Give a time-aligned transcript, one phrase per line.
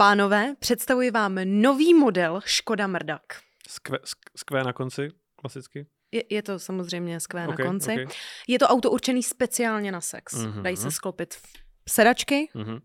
[0.00, 3.22] Pánové, představuji vám nový model Škoda Mrdak.
[3.68, 5.86] Skve, sk- skvé na konci, klasicky.
[6.12, 7.92] Je, je to samozřejmě skvé okay, na konci.
[7.92, 8.06] Okay.
[8.48, 10.34] Je to auto určený speciálně na sex.
[10.34, 10.62] Mm-hmm.
[10.62, 11.42] Dají se sklopit v
[11.88, 12.80] sedačky, mm-hmm.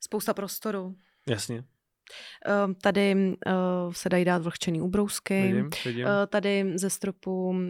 [0.00, 0.94] spousta prostoru.
[1.28, 1.56] Jasně.
[1.56, 5.42] Uh, tady uh, se dají dát vlhčený ubrousky.
[5.42, 6.06] Vidím, vidím.
[6.06, 7.68] Uh, tady ze stropu uh,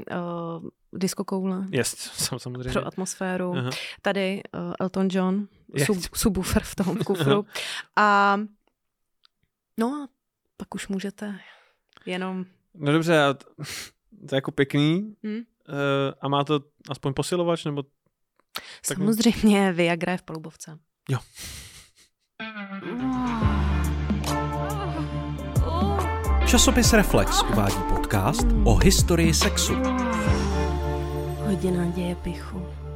[0.92, 1.66] diskokoule.
[1.70, 2.72] Yes, samozřejmě.
[2.72, 3.52] Pro atmosféru.
[3.52, 3.78] Uh-huh.
[4.02, 4.42] Tady
[4.80, 5.48] Elton John.
[5.84, 7.46] Sub, subwoofer v tom kufru.
[7.96, 8.36] a
[9.78, 10.08] no a
[10.56, 11.40] pak už můžete
[12.06, 12.44] jenom...
[12.74, 13.46] No dobře, a to,
[14.28, 15.16] to je jako pěkný.
[15.24, 15.36] Hmm?
[15.36, 15.42] Uh,
[16.20, 16.60] a má to
[16.90, 17.82] aspoň posilovač, nebo...
[18.82, 20.78] Samozřejmě Viagra je v polubovce.
[21.08, 21.18] Jo.
[26.46, 29.74] Časopis Reflex uvádí podcast o historii sexu.
[31.46, 32.87] Hodina děje pichu.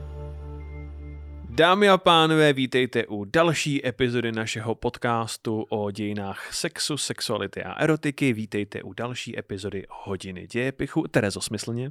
[1.55, 8.33] Dámy a pánové, vítejte u další epizody našeho podcastu o dějinách sexu, sexuality a erotiky.
[8.33, 11.05] Vítejte u další epizody Hodiny dějepichu.
[11.11, 11.91] Terezo, smyslně?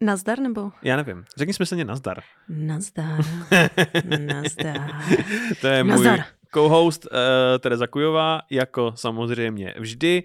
[0.00, 0.70] Nazdar nebo?
[0.82, 1.24] Já nevím.
[1.36, 2.22] Řekni smyslně nazdar.
[2.48, 3.24] Nazdar.
[4.18, 4.90] nazdar.
[5.60, 6.16] to je nazdar.
[6.16, 7.18] můj co-host uh,
[7.58, 10.22] Tereza Kujová, jako samozřejmě vždy.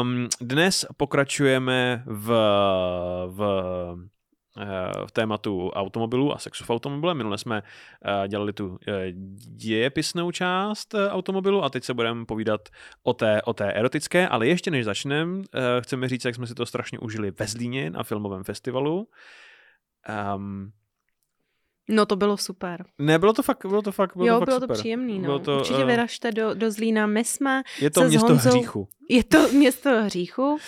[0.00, 2.28] Um, dnes pokračujeme v,
[3.26, 3.40] v
[5.06, 7.14] v tématu automobilů a sexu v automobile.
[7.14, 7.62] Minule jsme
[8.28, 8.78] dělali tu
[9.56, 12.68] dějepisnou část automobilu a teď se budeme povídat
[13.02, 15.42] o té, o té erotické, ale ještě než začneme,
[15.80, 19.08] chceme říct, jak jsme si to strašně užili ve Zlíně na filmovém festivalu.
[20.36, 20.72] Um,
[21.88, 22.84] No to bylo super.
[22.98, 24.76] Ne, bylo to fakt, bylo to fakt, bylo jo, to fakt bylo super.
[24.76, 25.24] to příjemný, no.
[25.24, 27.06] Bylo to, Určitě uh, vyražte do, do Zlína.
[27.06, 28.88] My jsme Je to město Honzou, hříchu.
[29.08, 30.58] Je to město hříchu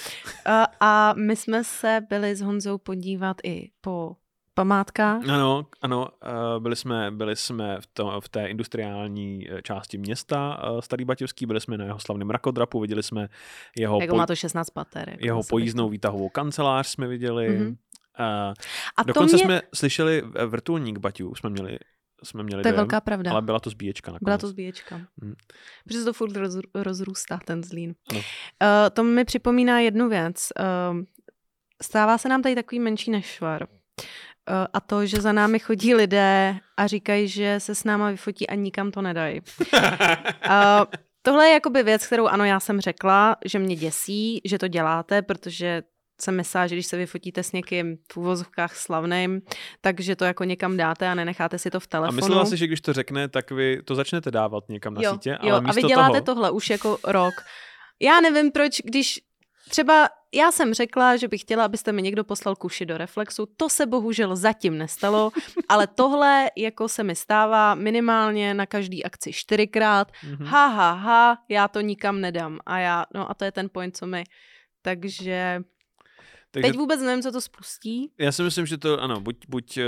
[0.47, 4.17] a, a my jsme se byli s Honzou podívat i po
[4.55, 5.29] památkách.
[5.29, 6.09] Ano, ano,
[6.59, 11.61] byli jsme, byli jsme v, to, v té industriální e, části města Starý Batěvský, byli
[11.61, 13.29] jsme na jeho slavném rakodrapu, viděli jsme
[13.79, 15.09] jeho, jako má to 16 pater.
[15.09, 17.49] Jako jeho pojízdnou výtahovou kancelář jsme viděli.
[17.49, 17.77] Mm-hmm.
[18.21, 18.55] Uh,
[18.97, 19.45] a dokonce mě...
[19.45, 21.79] jsme slyšeli vrtulník Baťů, jsme měli
[22.25, 23.31] jsme měli To je dojem, velká pravda.
[23.31, 24.25] Ale byla to zbíječka nakonec.
[24.25, 24.97] Byla to zbíječka.
[24.97, 25.35] Hmm.
[25.85, 27.95] Protože se to furt roz, rozrůstá, ten zlín.
[28.11, 28.19] Ano.
[28.19, 28.25] Uh,
[28.93, 30.49] to mi připomíná jednu věc.
[30.61, 30.99] Uh,
[31.83, 33.67] stává se nám tady takový menší nešvar.
[33.69, 33.77] Uh,
[34.73, 38.55] a to, že za námi chodí lidé a říkají, že se s náma vyfotí a
[38.55, 39.41] nikam to nedají.
[39.41, 39.79] uh,
[41.23, 45.23] tohle je jakoby věc, kterou ano, já jsem řekla, že mě děsí, že to děláte,
[45.23, 45.83] protože
[46.21, 49.41] jsem myslela, že když se vyfotíte s někým v úvozovkách slavným,
[49.81, 52.19] takže to jako někam dáte a nenecháte si to v telefonu.
[52.19, 55.13] A myslela si, že když to řekne, tak vy to začnete dávat někam na jo,
[55.13, 56.35] sítě, jo, ale a vy děláte toho...
[56.35, 57.35] tohle už jako rok.
[58.01, 59.21] Já nevím, proč, když
[59.69, 63.69] třeba já jsem řekla, že bych chtěla, abyste mi někdo poslal kuši do Reflexu, to
[63.69, 65.31] se bohužel zatím nestalo,
[65.69, 70.13] ale tohle jako se mi stává minimálně na každý akci čtyřikrát.
[70.13, 70.45] Mm-hmm.
[70.45, 72.59] Ha, ha, ha, já to nikam nedám.
[72.67, 74.25] A já, no a to je ten point, co mi...
[74.83, 75.61] Takže
[76.55, 78.11] takže Teď vůbec nevím, co to spustí.
[78.19, 79.85] Já si myslím, že to, ano, buď, buď uh,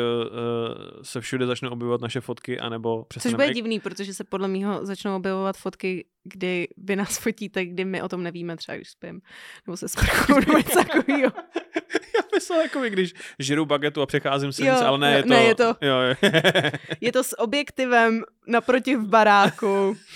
[1.03, 3.39] se všude začnou objevovat naše fotky, anebo přestaneme...
[3.39, 7.85] Což bude divný, protože se podle mého začnou objevovat fotky, kdy vy nás fotíte, kdy
[7.85, 9.21] my o tom nevíme, třeba když spím,
[9.67, 11.33] nebo se sprchou, nebo něco takového.
[12.17, 15.29] Já myslel, jako když žeru bagetu a přecházím si, ale ne, je to...
[15.29, 16.15] Ne, je to, jo, jo.
[17.01, 19.97] je to s objektivem naproti v baráku.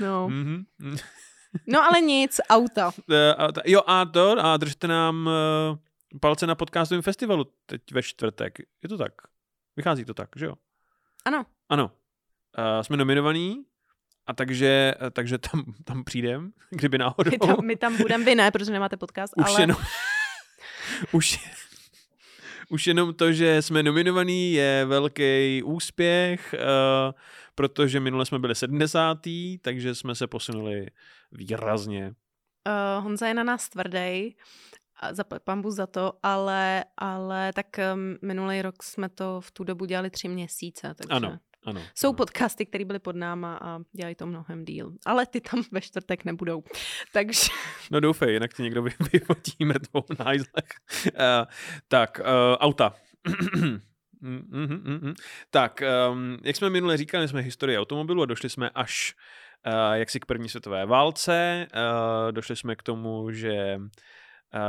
[0.00, 0.28] No.
[0.28, 0.64] Mm-hmm.
[1.66, 2.86] No ale nic, auta.
[2.86, 3.14] Uh,
[3.64, 8.58] jo a to, a držte nám uh, palce na podcastovém festivalu teď ve čtvrtek.
[8.82, 9.12] Je to tak?
[9.76, 10.54] Vychází to tak, že jo?
[11.24, 11.46] Ano.
[11.68, 11.90] Ano.
[12.58, 13.64] Uh, jsme nominovaní
[14.26, 17.30] a takže, takže tam, tam přijdem, kdyby náhodou.
[17.30, 19.62] My tam, my tam budeme, vy ne, protože nemáte podcast, Už ale...
[19.62, 19.76] Jenom,
[21.12, 21.40] už,
[22.68, 27.12] už jenom to, že jsme nominovaní, je velký úspěch, uh,
[27.54, 29.18] protože minule jsme byli 70.
[29.62, 30.86] takže jsme se posunuli
[31.32, 32.06] výrazně.
[32.06, 34.36] Uh, Honza je na nás tvrdý,
[35.12, 39.84] za pambu za to, ale, ale tak um, minulý rok jsme to v tu dobu
[39.84, 40.94] dělali tři měsíce.
[40.94, 41.10] Takže...
[41.10, 41.82] Ano, ano.
[41.94, 42.16] Jsou ano.
[42.16, 44.92] podcasty, které byly pod náma a dělají to mnohem díl.
[45.06, 46.62] Ale ty tam ve čtvrtek nebudou.
[47.12, 47.42] Takže...
[47.90, 50.68] No doufej, jinak ti někdo vyfotí mrtvou na hajzlech.
[51.06, 51.12] Uh,
[51.88, 52.94] tak, uh, auta.
[54.20, 55.14] Mm, mm, mm,
[55.50, 59.14] tak, um, jak jsme minule říkali, jsme historii automobilu a došli jsme až
[59.66, 61.66] uh, jaksi k první světové válce.
[61.74, 63.78] Uh, došli jsme k tomu, že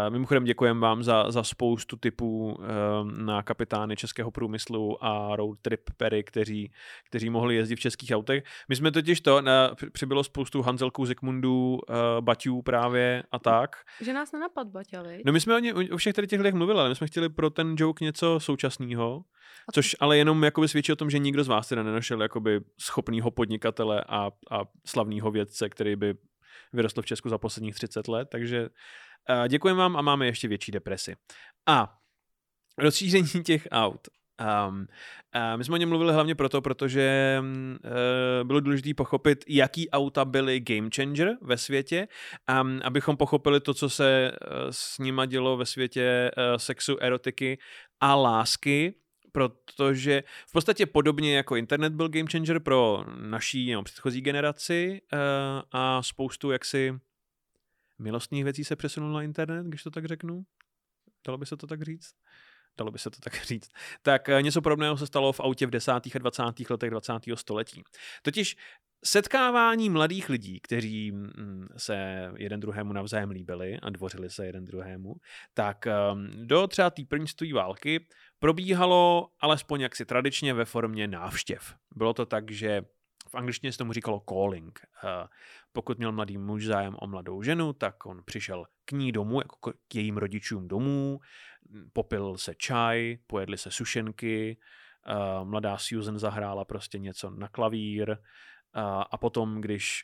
[0.09, 2.65] mimochodem děkujeme vám za, za spoustu typů uh,
[3.11, 6.71] na kapitány českého průmyslu a road trip pery, kteří,
[7.05, 8.43] kteří mohli jezdit v českých autech.
[8.69, 13.75] My jsme totiž to, na, přibylo spoustu Hanzelků, Zikmundů, uh, Baťů právě a tak.
[14.01, 16.79] Že nás nenapad Baťa, No my jsme o, ně, o všech tady těch lidech mluvili,
[16.79, 19.23] ale my jsme chtěli pro ten joke něco současného,
[19.73, 23.31] což ale jenom jakoby svědčí o tom, že nikdo z vás teda nenašel jakoby schopného
[23.31, 26.15] podnikatele a, a slavného vědce, který by
[26.73, 28.69] vyrostl v Česku za posledních 30 let, takže
[29.47, 31.15] Děkujeme vám a máme ještě větší depresi.
[31.65, 31.97] A
[32.77, 34.07] rozšíření těch aut.
[34.69, 34.87] Um,
[35.35, 40.25] uh, my jsme o něm mluvili hlavně proto, protože uh, bylo důležité pochopit, jaký auta
[40.25, 42.07] byly game changer ve světě,
[42.61, 47.57] um, abychom pochopili to, co se uh, s nima dělo ve světě uh, sexu, erotiky
[47.99, 48.95] a lásky,
[49.31, 55.19] protože v podstatě podobně jako internet byl game changer pro naší nebo předchozí generaci uh,
[55.71, 56.99] a spoustu jaksi
[57.99, 60.45] milostných věcí se přesunul na internet, když to tak řeknu.
[61.25, 62.13] Dalo by se to tak říct?
[62.77, 63.71] Dalo by se to tak říct.
[64.01, 65.91] Tak eh, něco podobného se stalo v autě v 10.
[65.91, 66.43] a 20.
[66.69, 67.13] letech 20.
[67.35, 67.83] století.
[68.21, 68.57] Totiž
[69.05, 75.15] setkávání mladých lidí, kteří mm, se jeden druhému navzájem líbili a dvořili se jeden druhému,
[75.53, 78.07] tak ehm, do třeba té první světové války
[78.39, 81.75] probíhalo alespoň jaksi tradičně ve formě návštěv.
[81.95, 82.81] Bylo to tak, že
[83.29, 84.79] v angličtině se tomu říkalo calling.
[85.03, 85.27] Eh,
[85.71, 89.73] pokud měl mladý muž zájem o mladou ženu, tak on přišel k ní domů, jako
[89.87, 91.19] k jejím rodičům domů,
[91.93, 94.57] popil se čaj, pojedli se sušenky,
[95.07, 95.13] eh,
[95.43, 98.17] mladá Susan zahrála prostě něco na klavír
[98.75, 98.81] eh,
[99.11, 100.03] a potom, když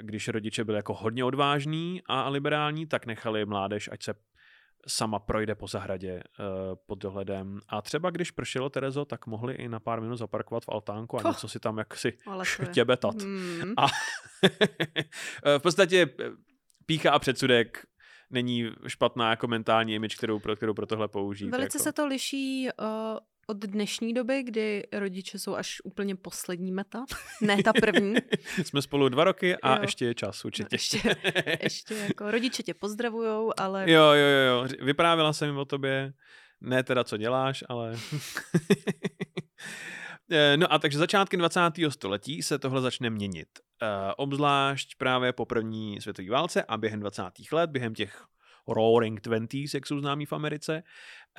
[0.00, 4.14] když rodiče byli jako hodně odvážní a liberální, tak nechali mládež, ať se
[4.86, 6.44] sama projde po zahradě uh,
[6.86, 7.60] pod dohledem.
[7.68, 11.24] A třeba když pršelo Terezo, tak mohli i na pár minut zaparkovat v altánku a
[11.24, 11.30] oh.
[11.30, 12.18] něco si tam jaksi
[12.70, 13.14] štěbetat.
[13.24, 13.74] Hmm.
[13.76, 13.86] A
[15.58, 16.30] v podstatě eh,
[16.86, 17.86] pícha a předsudek
[18.30, 21.50] není špatná jako mentální image, kterou pro, kterou pro tohle použít.
[21.50, 21.84] Velice jako.
[21.84, 27.04] se to liší uh, od dnešní doby, kdy rodiče jsou až úplně poslední meta,
[27.40, 28.14] ne ta první.
[28.64, 29.82] Jsme spolu dva roky a jo.
[29.82, 30.68] ještě je čas určitě.
[30.72, 31.16] No, ještě,
[31.62, 33.90] ještě jako rodiče tě pozdravujou, ale...
[33.90, 34.68] Jo, jo, jo, jo.
[34.82, 36.12] Vyprávěla jsem o tobě,
[36.60, 37.96] ne teda co děláš, ale...
[40.30, 41.60] Eh, no a takže začátky 20.
[41.88, 43.48] století se tohle začne měnit.
[43.82, 47.22] Uh, obzvlášť právě po první světové válce a během 20.
[47.52, 48.24] let, během těch
[48.68, 50.82] Roaring Twenties, jak jsou známí v Americe.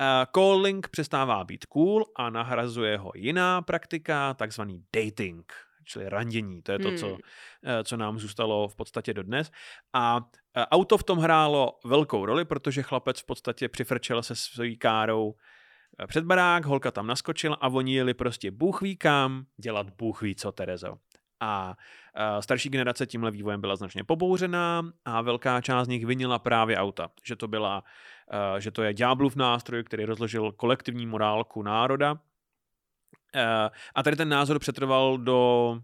[0.00, 5.52] Uh, calling přestává být cool a nahrazuje ho jiná praktika, takzvaný dating,
[5.84, 6.62] čili randění.
[6.62, 6.98] To je to, hmm.
[6.98, 7.18] co, uh,
[7.84, 9.50] co nám zůstalo v podstatě dodnes.
[9.92, 10.22] A uh,
[10.70, 15.34] auto v tom hrálo velkou roli, protože chlapec v podstatě přifrčel se svojí károu
[16.06, 20.34] před barák, holka tam naskočila a oni jeli prostě bůh ví kam, dělat bůh ví
[20.34, 20.96] co, Terezo.
[21.40, 21.76] A
[22.40, 27.10] starší generace tímhle vývojem byla značně pobouřená a velká část z nich vinila právě auta.
[27.24, 27.84] Že to, byla,
[28.58, 32.18] že to je ďáblův nástroj, který rozložil kolektivní morálku národa.
[33.94, 35.80] A tady ten názor přetrval do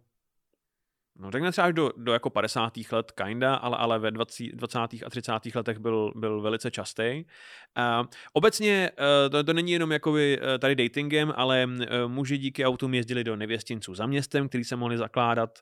[1.17, 2.73] No řekněme třeba až do, do jako 50.
[2.93, 4.79] let kinda, ale, ale ve 20, 20.
[4.79, 5.33] a 30.
[5.55, 7.25] letech byl, byl velice častý.
[8.01, 10.19] Uh, obecně uh, to, to není jenom jako uh,
[10.59, 11.77] tady datingem, ale uh,
[12.07, 15.59] muži díky autům jezdili do nevěstinců za městem, který se mohli zakládat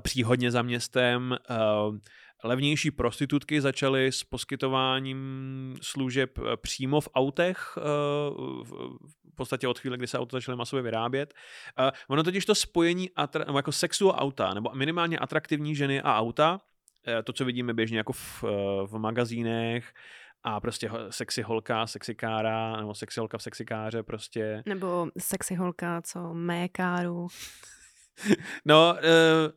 [0.00, 1.36] příhodně za městem.
[1.50, 1.96] Uh,
[2.44, 7.78] levnější prostitutky začaly s poskytováním služeb přímo v autech,
[9.32, 11.34] v podstatě od chvíle, kdy se auto začaly masově vyrábět.
[12.08, 16.60] Ono totiž to spojení atra- jako sexu a auta, nebo minimálně atraktivní ženy a auta,
[17.24, 18.42] to, co vidíme běžně jako v,
[18.86, 19.92] v magazínech,
[20.44, 24.62] a prostě sexy holka, sexy kára, nebo sexy holka v sexikáře prostě.
[24.66, 27.28] Nebo sexy holka, co mé káru.
[28.64, 29.52] no, uh,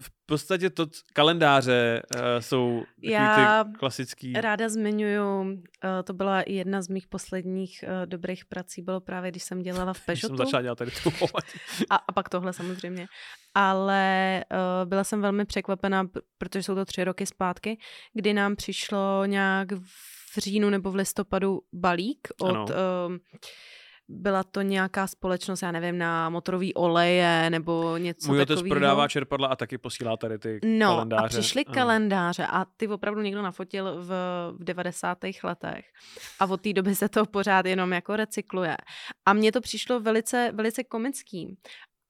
[0.00, 4.32] v podstatě to kalendáře uh, jsou Já ty klasický.
[4.32, 5.56] ráda zmiňuju, uh,
[6.04, 10.00] to byla jedna z mých posledních uh, dobrých prací, bylo právě, když jsem dělala v
[10.06, 10.36] Peugeotu.
[10.36, 11.10] jsem začala dělat tady tu
[11.90, 13.06] a, a pak tohle samozřejmě.
[13.54, 17.78] Ale uh, byla jsem velmi překvapená, protože jsou to tři roky zpátky,
[18.14, 22.70] kdy nám přišlo nějak v říjnu nebo v listopadu balík od...
[22.70, 23.16] Uh,
[24.08, 29.48] byla to nějaká společnost, já nevím, na motorový oleje nebo něco Můj otec prodává čerpadla
[29.48, 31.24] a taky posílá tady ty no, kalendáře.
[31.24, 31.74] a přišly ano.
[31.74, 34.08] kalendáře a ty opravdu někdo nafotil v,
[34.58, 35.18] v 90.
[35.44, 35.86] letech
[36.40, 38.76] a od té doby se to pořád jenom jako recykluje.
[39.26, 41.58] A mně to přišlo velice, velice komický.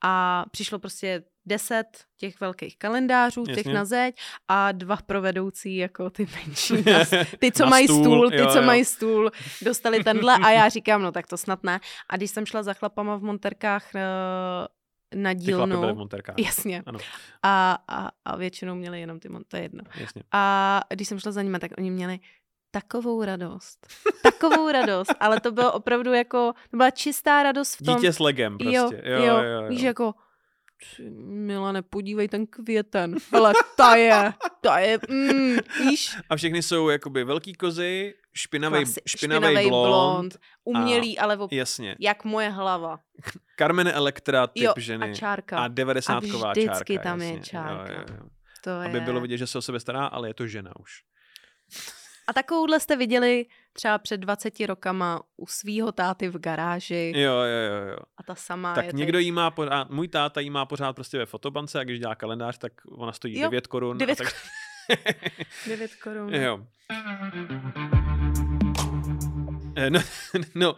[0.05, 3.63] A přišlo prostě deset těch velkých kalendářů, Jasně.
[3.63, 4.17] těch na zeď
[4.49, 6.85] a dva provedoucí jako ty menší.
[7.39, 8.65] Ty, co mají stůl, stůl ty, jo, co jo.
[8.65, 9.31] mají stůl,
[9.63, 11.81] dostali tenhle a já říkám, no tak to snad ne.
[12.09, 15.81] A když jsem šla za chlapama v monterkách uh, na dílnu.
[15.81, 16.35] Ty v monterkách.
[16.39, 16.83] Jasně.
[16.87, 16.99] Ano.
[17.43, 19.85] A, a, a většinou měli jenom ty monty, jedno.
[20.01, 20.23] Jasně.
[20.33, 22.21] A když jsem šla za nimi, tak oni měli
[22.71, 23.87] takovou radost.
[24.23, 27.97] Takovou radost, ale to bylo opravdu jako, to byla čistá radost v tom.
[27.97, 28.77] Dítě s legem prostě.
[28.77, 29.69] Jo, jo, jo, jo, jo.
[29.69, 30.15] Víš, jako,
[31.21, 33.17] Milane, podívej ten květen.
[33.33, 36.17] Ale ta je, ta je, mm, víš.
[36.31, 39.89] A všechny jsou jakoby velký kozy, špinavý, Klasi, špinavý, špinavý blond.
[39.89, 40.39] blond.
[40.65, 41.97] Umělý, a, ale op- jasně.
[42.01, 43.01] jak moje hlava.
[43.59, 45.11] Carmen Electra typ jo, ženy.
[45.11, 45.59] A čárka.
[45.59, 47.03] A 90 a vždycky čárka.
[47.03, 47.37] tam jasně.
[47.37, 47.93] je čárka.
[47.93, 48.29] Jo, jo, jo.
[48.65, 49.05] To Aby je...
[49.05, 50.93] bylo vidět, že se o sebe stará, ale je to žena už.
[52.27, 57.13] A takovouhle jste viděli třeba před 20 rokama u svýho táty v garáži.
[57.17, 57.89] Jo, jo, jo.
[57.91, 57.99] jo.
[58.17, 59.25] A ta sama Tak je někdo teď...
[59.25, 62.59] jí má pořád, můj táta jí má pořád prostě ve fotobance a když dělá kalendář,
[62.59, 63.99] tak ona stojí Jo, 9 korun.
[63.99, 64.35] 9 a tak...
[65.69, 66.35] 9 korun.
[66.35, 66.67] jo.
[69.77, 70.01] Eh, No,
[70.55, 70.77] no,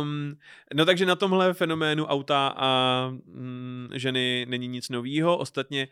[0.00, 0.36] um,
[0.74, 5.38] no takže na tomhle fenoménu auta a mm, ženy není nic novýho.
[5.38, 5.88] Ostatně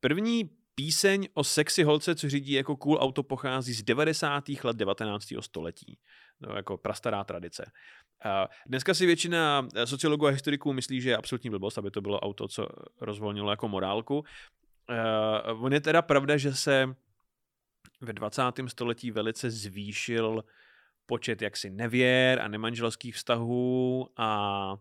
[0.00, 4.44] první píseň o sexy holce, co řídí jako cool auto, pochází z 90.
[4.64, 5.26] let 19.
[5.40, 5.98] století.
[6.40, 7.70] No, jako prastará tradice.
[8.24, 12.20] A dneska si většina sociologů a historiků myslí, že je absolutní blbost, aby to bylo
[12.20, 12.68] auto, co
[13.00, 14.18] rozvolnilo jako morálku.
[14.18, 16.94] Uh, on je teda pravda, že se
[18.00, 18.42] ve 20.
[18.66, 20.44] století velice zvýšil
[21.06, 24.76] počet jaksi nevěr a nemanželských vztahů a,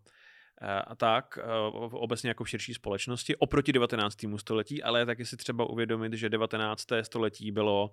[0.62, 1.40] a tak,
[1.92, 4.18] obecně jako v širší společnosti, oproti 19.
[4.38, 6.88] století, ale taky si třeba uvědomit, že 19.
[7.02, 7.92] století bylo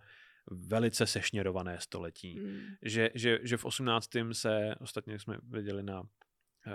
[0.50, 2.40] velice sešněrované století.
[2.40, 2.60] Mm.
[2.82, 4.10] Že, že, že v 18.
[4.32, 6.02] se, ostatně jsme viděli na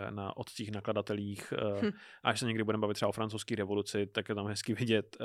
[0.10, 1.92] na otcích nakladatelích, hm.
[2.24, 5.18] až se někdy budeme bavit třeba o francouzské revoluci, tak je tam hezky vidět.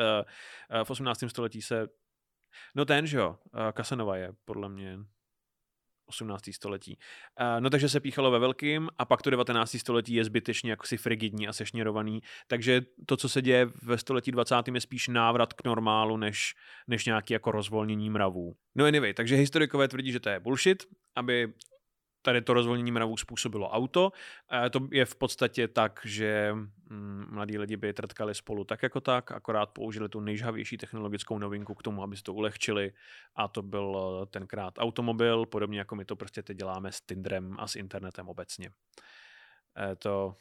[0.85, 1.25] V 18.
[1.28, 1.87] století se,
[2.75, 3.38] no ten, že jo,
[3.76, 4.99] Casanova je podle mě
[6.06, 6.42] 18.
[6.52, 6.99] století.
[7.40, 9.76] Uh, no takže se píchalo ve velkým a pak to 19.
[9.78, 14.32] století je zbytečně jako si frigidní a sešněrovaný, takže to, co se děje ve století
[14.32, 14.54] 20.
[14.75, 16.54] je spíš návrat k normálu, než,
[16.88, 18.54] než nějaký jako rozvolnění mravů.
[18.75, 20.82] No anyway, takže historikové tvrdí, že to je bullshit,
[21.16, 21.52] aby
[22.25, 24.12] tady to rozvolnění mravů způsobilo auto.
[24.71, 29.33] To je v podstatě tak, že mm, mladí lidi by trtkali spolu tak jako tak,
[29.33, 32.93] akorát použili tu nejžhavější technologickou novinku k tomu, aby si to ulehčili
[33.35, 37.69] a to byl tenkrát automobil, podobně jako my to prostě teď děláme s Tinderem a
[37.69, 38.71] s internetem obecně.
[39.76, 40.37] E, to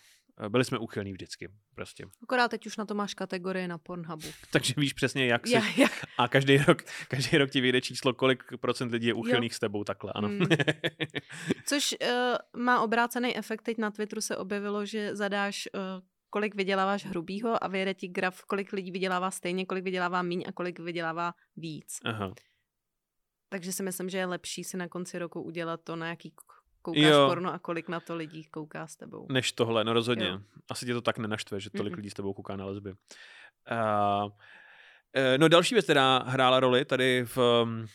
[0.49, 2.05] byli jsme úchylní vždycky, prostě.
[2.23, 4.27] Akorát teď už na to máš kategorie na Pornhubu.
[4.51, 5.53] Takže víš přesně, jak si...
[5.53, 5.87] Ja, ja.
[6.17, 9.55] A každý rok, každý rok ti vyjde číslo, kolik procent lidí je úchylných jo.
[9.55, 10.27] s tebou, takhle, ano.
[10.27, 10.47] Hmm.
[11.65, 13.61] Což uh, má obrácený efekt.
[13.61, 15.81] Teď na Twitteru se objevilo, že zadáš uh,
[16.29, 20.51] kolik vyděláváš hrubýho a vyjede ti graf, kolik lidí vydělává stejně, kolik vydělává míň a
[20.51, 21.97] kolik vydělává víc.
[22.05, 22.33] Aha.
[23.49, 26.33] Takže si myslím, že je lepší si na konci roku udělat to, na jaký
[26.83, 27.27] koukáš jo.
[27.27, 29.27] porno a kolik na to lidí kouká s tebou.
[29.31, 30.27] Než tohle, no rozhodně.
[30.27, 30.39] Jo.
[30.69, 31.95] Asi tě to tak nenaštve, že tolik Mm-mm.
[31.95, 32.91] lidí s tebou kouká na lesby.
[32.91, 34.29] Uh,
[35.37, 37.85] no další věc, která hrála roli tady v um,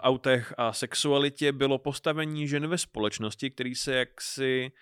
[0.00, 4.72] autech a sexualitě, bylo postavení žen ve společnosti, který se jaksi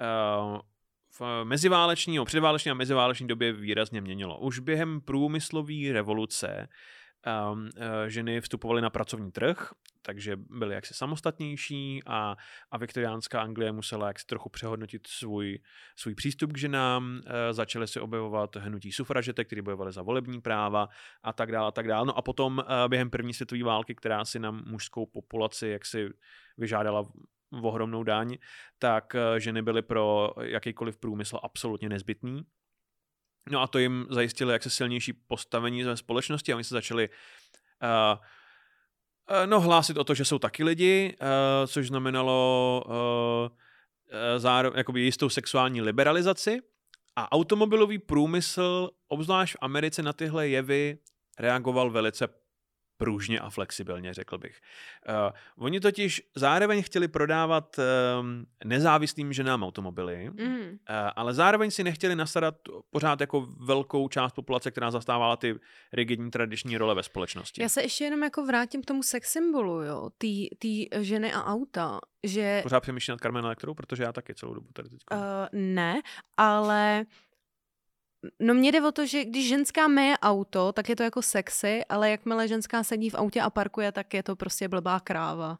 [0.00, 0.60] uh,
[1.20, 4.38] v meziváleční, předváleční a meziváleční době výrazně měnilo.
[4.38, 6.68] Už během průmyslové revoluce
[7.26, 7.60] uh,
[8.06, 9.70] ženy vstupovaly na pracovní trh,
[10.02, 12.36] takže byly jaksi samostatnější a,
[12.70, 15.58] a viktoriánská Anglie musela jaksi trochu přehodnotit svůj,
[15.96, 20.88] svůj přístup k ženám, uh, začaly se objevovat hnutí sufražetek, které bojovaly za volební práva
[21.22, 22.06] a tak dále a tak dále.
[22.06, 26.08] No a potom uh, během první světové války, která si na mužskou populaci jaksi
[26.58, 27.02] vyžádala
[27.62, 28.36] ohromnou daň,
[28.78, 32.42] tak ženy byly pro jakýkoliv průmysl absolutně nezbytný.
[33.50, 37.08] No a to jim zajistilo jaksi silnější postavení ve společnosti a oni se začali
[37.82, 38.16] uh,
[39.46, 41.26] no, hlásit o to, že jsou taky lidi, uh,
[41.66, 42.92] což znamenalo uh,
[44.38, 46.60] zároveň jakoby jistou sexuální liberalizaci.
[47.16, 50.98] A automobilový průmysl, obzvlášť v Americe na tyhle jevy,
[51.38, 52.28] reagoval velice
[52.96, 54.60] pružně a flexibilně, řekl bych.
[55.08, 55.14] Uh,
[55.64, 60.56] oni totiž zároveň chtěli prodávat um, nezávislým ženám automobily, mm.
[60.60, 60.76] uh,
[61.16, 62.54] ale zároveň si nechtěli nasadat
[62.90, 65.54] pořád jako velkou část populace, která zastávala ty
[65.92, 67.62] rigidní tradiční role ve společnosti.
[67.62, 70.10] Já se ještě jenom jako vrátím k tomu sex symbolu, jo,
[70.58, 72.60] ty ženy a auta, že...
[72.62, 75.00] Pořád přemýšlím nad Carmen Electrou, protože já taky celou dobu tady teď.
[75.12, 75.18] Uh,
[75.52, 76.00] ne,
[76.36, 77.04] ale
[78.40, 81.84] No mně jde o to, že když ženská meje auto, tak je to jako sexy,
[81.88, 85.58] ale jakmile ženská sedí v autě a parkuje, tak je to prostě blbá kráva.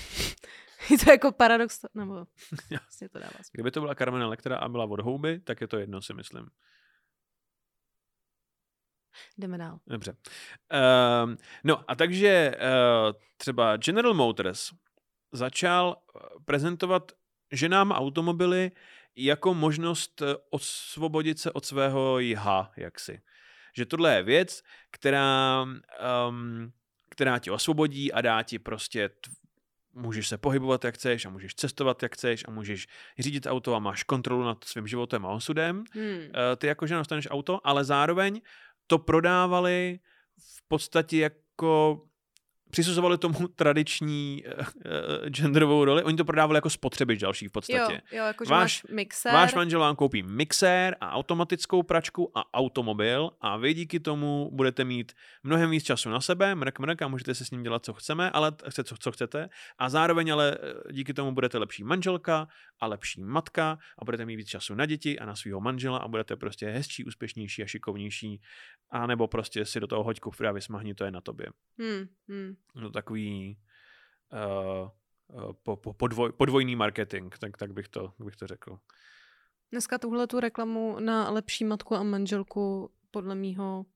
[0.90, 2.14] je to jako paradox, nebo
[2.70, 3.50] vlastně to dává smysl.
[3.52, 6.46] Kdyby to byla Carmen Electra a byla od houby, tak je to jedno, si myslím.
[9.38, 9.78] Jdeme dál.
[9.86, 10.16] Dobře.
[11.24, 14.70] Um, no a takže uh, třeba General Motors
[15.32, 15.96] začal
[16.44, 17.12] prezentovat
[17.52, 18.70] ženám automobily
[19.16, 23.20] jako možnost osvobodit se od svého jha, jaksi.
[23.76, 25.62] Že tohle je věc, která,
[26.28, 26.72] um,
[27.10, 29.10] která tě osvobodí a dá ti prostě
[29.92, 32.86] můžeš se pohybovat, jak chceš a můžeš cestovat, jak chceš a můžeš
[33.18, 35.84] řídit auto a máš kontrolu nad svým životem a osudem.
[35.92, 36.28] Hmm.
[36.56, 38.40] Ty jako žena dostaneš auto, ale zároveň
[38.86, 39.98] to prodávali
[40.38, 42.02] v podstatě jako
[42.74, 46.02] přisuzovali tomu tradiční uh, genderovou roli.
[46.02, 48.02] Oni to prodávali jako spotřebič další v podstatě.
[48.12, 49.32] Jo, jo jako váš, máš mixér.
[49.32, 54.84] Váš manžel vám koupí mixér a automatickou pračku a automobil a vy díky tomu budete
[54.84, 55.12] mít
[55.42, 58.30] mnohem víc času na sebe, mrk mrk a můžete se s ním dělat, co chceme,
[58.30, 59.48] ale chce, co, co chcete.
[59.78, 62.48] A zároveň ale eh, díky tomu budete lepší manželka
[62.80, 66.08] a lepší matka a budete mít víc času na děti a na svého manžela a
[66.08, 68.40] budete prostě hezčí, úspěšnější a šikovnější.
[68.90, 71.46] A nebo prostě si do toho hoď kufra a vysmahni, to je na tobě.
[71.78, 73.58] Hmm, hmm no, takový
[74.32, 74.88] uh,
[75.62, 78.78] po, po, podvoj, podvojný marketing, tak, tak bych, to, bych to řekl.
[79.70, 83.86] Dneska tuhle tu reklamu na lepší matku a manželku podle mýho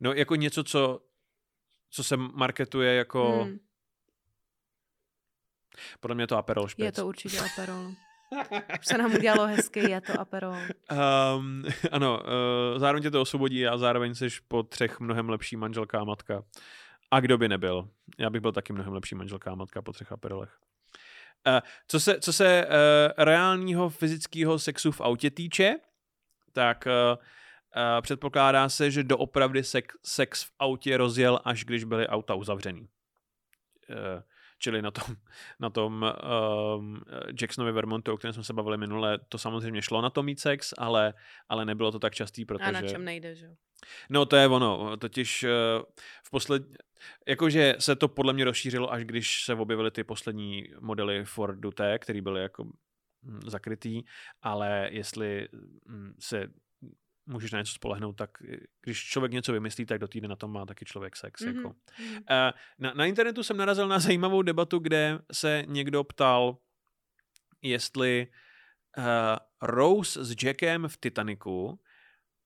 [0.00, 1.00] No jako něco, co,
[1.90, 3.58] co se marketuje jako hmm.
[6.00, 6.84] podle mě to Aperol špec.
[6.84, 7.92] Je to určitě Aperol.
[8.80, 10.56] Už se nám udělalo hezky, je to Aperol.
[11.36, 16.00] Um, ano, uh, zároveň tě to osvobodí a zároveň jsi po třech mnohem lepší manželka
[16.00, 16.42] a matka.
[17.10, 17.88] A kdo by nebyl?
[18.18, 20.58] Já bych byl taky mnohem lepší manželka a matka po třech Aperolech.
[21.46, 25.76] Uh, co se, co se uh, reálního fyzického sexu v autě týče,
[26.52, 32.08] tak uh, uh, předpokládá se, že doopravdy sex, sex v autě rozjel, až když byly
[32.08, 32.80] auta uzavřený.
[33.90, 34.22] Uh,
[34.58, 35.16] čili na tom,
[35.60, 36.04] na tom
[36.76, 37.02] um,
[37.40, 40.74] Jacksonovi Vermontu, o kterém jsme se bavili minule, to samozřejmě šlo na to mít sex,
[40.78, 41.14] ale,
[41.48, 42.64] ale nebylo to tak častý, protože...
[42.64, 43.50] A na čem nejde, že
[44.10, 45.50] No to je ono, totiž uh,
[46.26, 46.62] v posled...
[47.26, 51.98] jakože se to podle mě rozšířilo, až když se objevily ty poslední modely Fordu T,
[51.98, 52.64] které byly jako
[53.22, 54.02] hm, zakrytý,
[54.42, 55.48] ale jestli
[55.88, 56.48] hm, se
[57.26, 58.30] můžeš na něco spolehnout, tak
[58.82, 61.40] když člověk něco vymyslí, tak do týdne na tom má taky člověk sex.
[61.40, 61.56] Mm-hmm.
[61.56, 61.68] Jako.
[61.68, 61.74] Uh,
[62.78, 66.58] na, na internetu jsem narazil na zajímavou debatu, kde se někdo ptal,
[67.62, 68.26] jestli
[68.98, 69.04] uh,
[69.62, 71.80] Rose s Jackem v Titaniku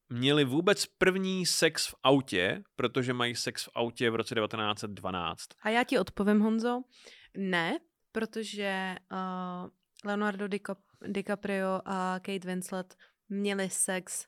[0.09, 5.49] měli vůbec první sex v autě, protože mají sex v autě v roce 1912.
[5.63, 6.83] A já ti odpovím, Honzo.
[7.37, 7.79] Ne,
[8.13, 9.71] protože uh,
[10.05, 10.49] Leonardo
[11.07, 12.97] DiCaprio a Kate Winslet
[13.29, 14.27] měli sex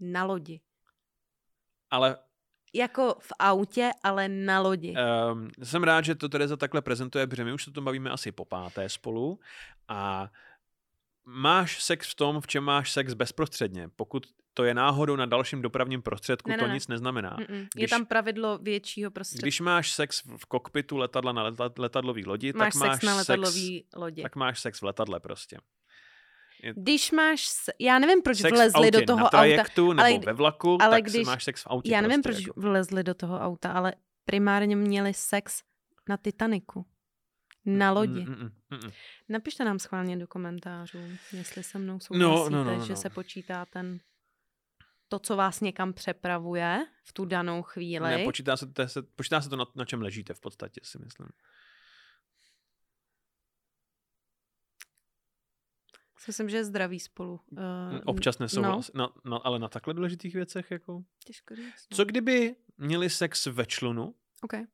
[0.00, 0.60] na lodi.
[1.90, 2.16] Ale
[2.74, 4.94] jako v autě, ale na lodi.
[5.32, 8.32] Um, jsem rád, že to Tereza takhle prezentuje, protože my už se to bavíme asi
[8.32, 9.40] po páté spolu
[9.88, 10.30] a
[11.24, 13.88] máš sex v tom, v čem máš sex bezprostředně.
[13.96, 16.74] Pokud to je náhodou na dalším dopravním prostředku, ne, ne, to ne.
[16.74, 17.36] nic neznamená.
[17.48, 19.44] Když, je tam pravidlo většího prostředku.
[19.44, 23.78] Když máš sex v kokpitu letadla na letadlový lodi, máš tak máš sex na letadlový
[23.78, 24.22] sex, lodi.
[24.22, 25.58] Tak máš sex v letadle prostě.
[26.62, 26.74] Je...
[26.76, 30.32] Když máš, já nevím, proč sex vlezli do toho na trajektu, auta, nebo ale, ve
[30.32, 31.90] vlaku, ale tak když, máš sex v autě.
[31.90, 32.60] Já nevím, prostě, proč jako.
[32.60, 33.94] vlezli do toho auta, ale
[34.24, 35.62] primárně měli sex
[36.08, 36.86] na Titaniku.
[37.66, 38.20] Na lodi.
[38.20, 38.90] Mm, mm, mm, mm.
[39.28, 40.98] Napište nám schválně do komentářů,
[41.32, 44.00] jestli se mnou souhlasíte, no, no, no, no, že se počítá ten
[45.08, 48.08] to, co vás někam přepravuje v tu danou chvíli.
[48.08, 50.98] Ne, počítá se, to, se, počítá se to na, na čem ležíte v podstatě, si
[50.98, 51.28] myslím.
[56.26, 57.40] Myslím, že je zdraví spolu.
[57.50, 57.60] Uh,
[58.04, 59.12] Občas nesouhlas, no.
[59.24, 61.04] na, na, ale na takhle důležitých věcech jako...
[61.24, 61.86] Těžko říct.
[61.90, 61.96] No.
[61.96, 64.14] Co kdyby měli sex ve člunu?
[64.42, 64.64] Okay.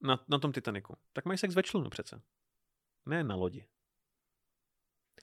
[0.00, 0.96] Na, na tom Titaniku.
[1.12, 2.22] Tak mají sex ve člunu přece.
[3.06, 3.66] Ne na lodi.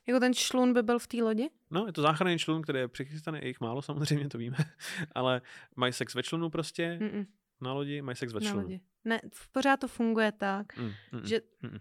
[0.07, 1.49] Jako ten člun by byl v té lodi?
[1.69, 4.57] No, je to záchranný člun, který je přichystaný, je jich málo samozřejmě, to víme,
[5.15, 5.41] ale
[5.75, 7.25] mají sex ve člunu prostě, Mm-mm.
[7.61, 8.55] na lodi mají sex ve člunu.
[8.55, 8.81] Na lodi.
[9.05, 11.77] Ne, pořád to funguje tak, mm, mm, že mm,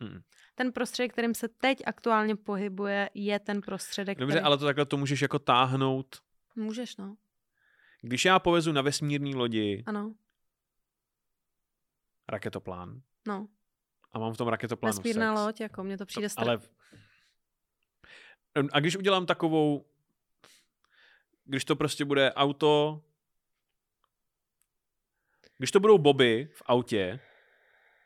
[0.00, 0.20] mm.
[0.54, 4.44] ten prostředek, kterým se teď aktuálně pohybuje, je ten prostředek, Dobře, který...
[4.44, 6.22] ale to takhle to můžeš jako táhnout.
[6.56, 7.16] Můžeš, no.
[8.00, 10.14] Když já povezu na vesmírný lodi ano.
[12.28, 13.00] raketoplán.
[13.26, 13.48] No.
[14.12, 15.44] A mám v tom raketoplánu Vesmírná sex.
[15.44, 16.60] loď, jako mně to přijde to, Ale
[18.72, 19.86] a když udělám takovou,
[21.44, 23.02] když to prostě bude auto,
[25.58, 27.20] když to budou boby v autě,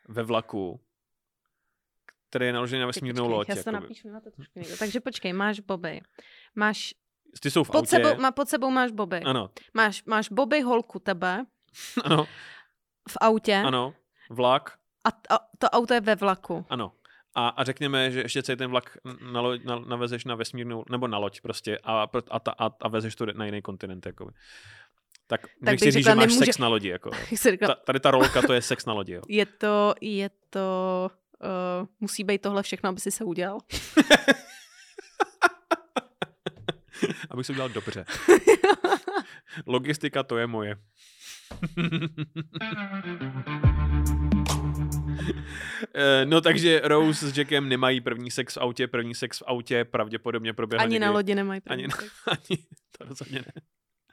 [0.07, 0.84] ve vlaku,
[2.29, 3.49] který je naložený na vesmírnou loď.
[3.49, 4.77] Já to napíšu na to trošku někdo.
[4.77, 6.01] Takže počkej, máš boby.
[6.55, 6.93] Máš
[7.39, 7.87] ty jsou v pod autě.
[7.87, 9.19] Sebou, má, pod sebou máš boby.
[9.21, 9.49] Ano.
[9.73, 11.45] Máš, máš boby, holku, tebe.
[12.03, 12.25] Ano.
[13.09, 13.55] V autě.
[13.55, 13.93] Ano.
[14.29, 14.77] Vlak.
[15.03, 16.65] A, a to auto je ve vlaku.
[16.69, 16.91] Ano
[17.35, 18.97] a, a řekněme, že ještě celý ten vlak
[19.31, 22.87] na loď, na, navezeš na vesmírnou, nebo na loď prostě a, a, ta, a, a
[22.87, 24.31] vezeš to na jiný kontinent, jakoby.
[25.27, 26.45] Tak, tak si říct, že máš nemůže...
[26.45, 26.89] sex na lodi.
[26.89, 27.09] Jako.
[27.67, 29.13] Ta, tady ta rolka, to je sex na lodi.
[29.13, 29.21] Jo.
[29.27, 31.09] Je to, je to,
[31.43, 33.59] uh, musí být tohle všechno, aby si se udělal.
[37.29, 38.05] Abych se udělal dobře.
[39.65, 40.75] Logistika, to je moje.
[45.93, 49.85] Eh, no takže Rose s Jackem nemají první sex v autě, první sex v autě
[49.85, 51.05] pravděpodobně proběhl Ani někdy.
[51.05, 52.13] na lodi nemají Ani, první sex.
[52.27, 52.57] ani
[52.97, 53.51] to rozhodně ne.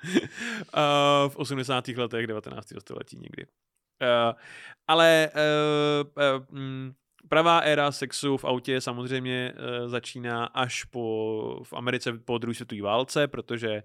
[0.05, 1.89] Uh, v 80.
[1.89, 2.69] letech 19.
[2.79, 3.47] století někdy.
[3.47, 4.39] Uh,
[4.87, 6.93] ale uh, uh, mm,
[7.29, 12.83] pravá éra sexu v autě samozřejmě uh, začíná až po, v Americe po druhé světové
[12.83, 13.83] válce, protože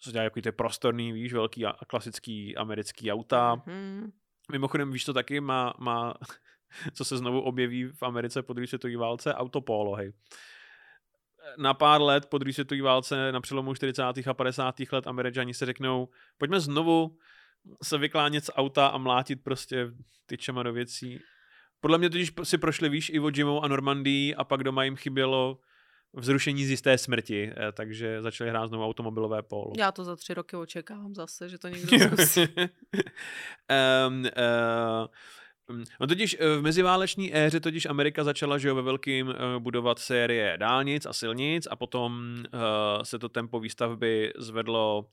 [0.00, 3.62] se dělají takový ty prostorný, víš, velký a klasický americký auta.
[3.66, 4.12] Mhm.
[4.52, 6.14] Mimochodem, víš to taky, má, má
[6.94, 10.12] co se znovu objeví v Americe po druhé světové válce, autopolo, hej.
[11.58, 14.02] Na pár let po druhé světové válce, na přelomu 40.
[14.26, 14.74] a 50.
[14.92, 16.08] let, američani se řeknou,
[16.38, 17.16] pojďme znovu
[17.82, 19.90] se vyklánět z auta a mlátit prostě
[20.26, 21.20] tyčema do věcí.
[21.82, 25.58] Podle mě totiž si prošli, víš, Iwo Jimou a Normandii a pak doma jim chybělo
[26.12, 29.72] vzrušení z jisté smrti, eh, takže začali hrát znovu automobilové polo.
[29.78, 32.40] Já to za tři roky očekávám zase, že to někdo zkusí.
[34.08, 35.06] um, uh,
[36.00, 40.58] No totiž eh, v meziváleční éře totiž Amerika začala že jo, ve velkým budovat série
[40.58, 45.06] dálnic a silnic a potom uh, se to tempo výstavby zvedlo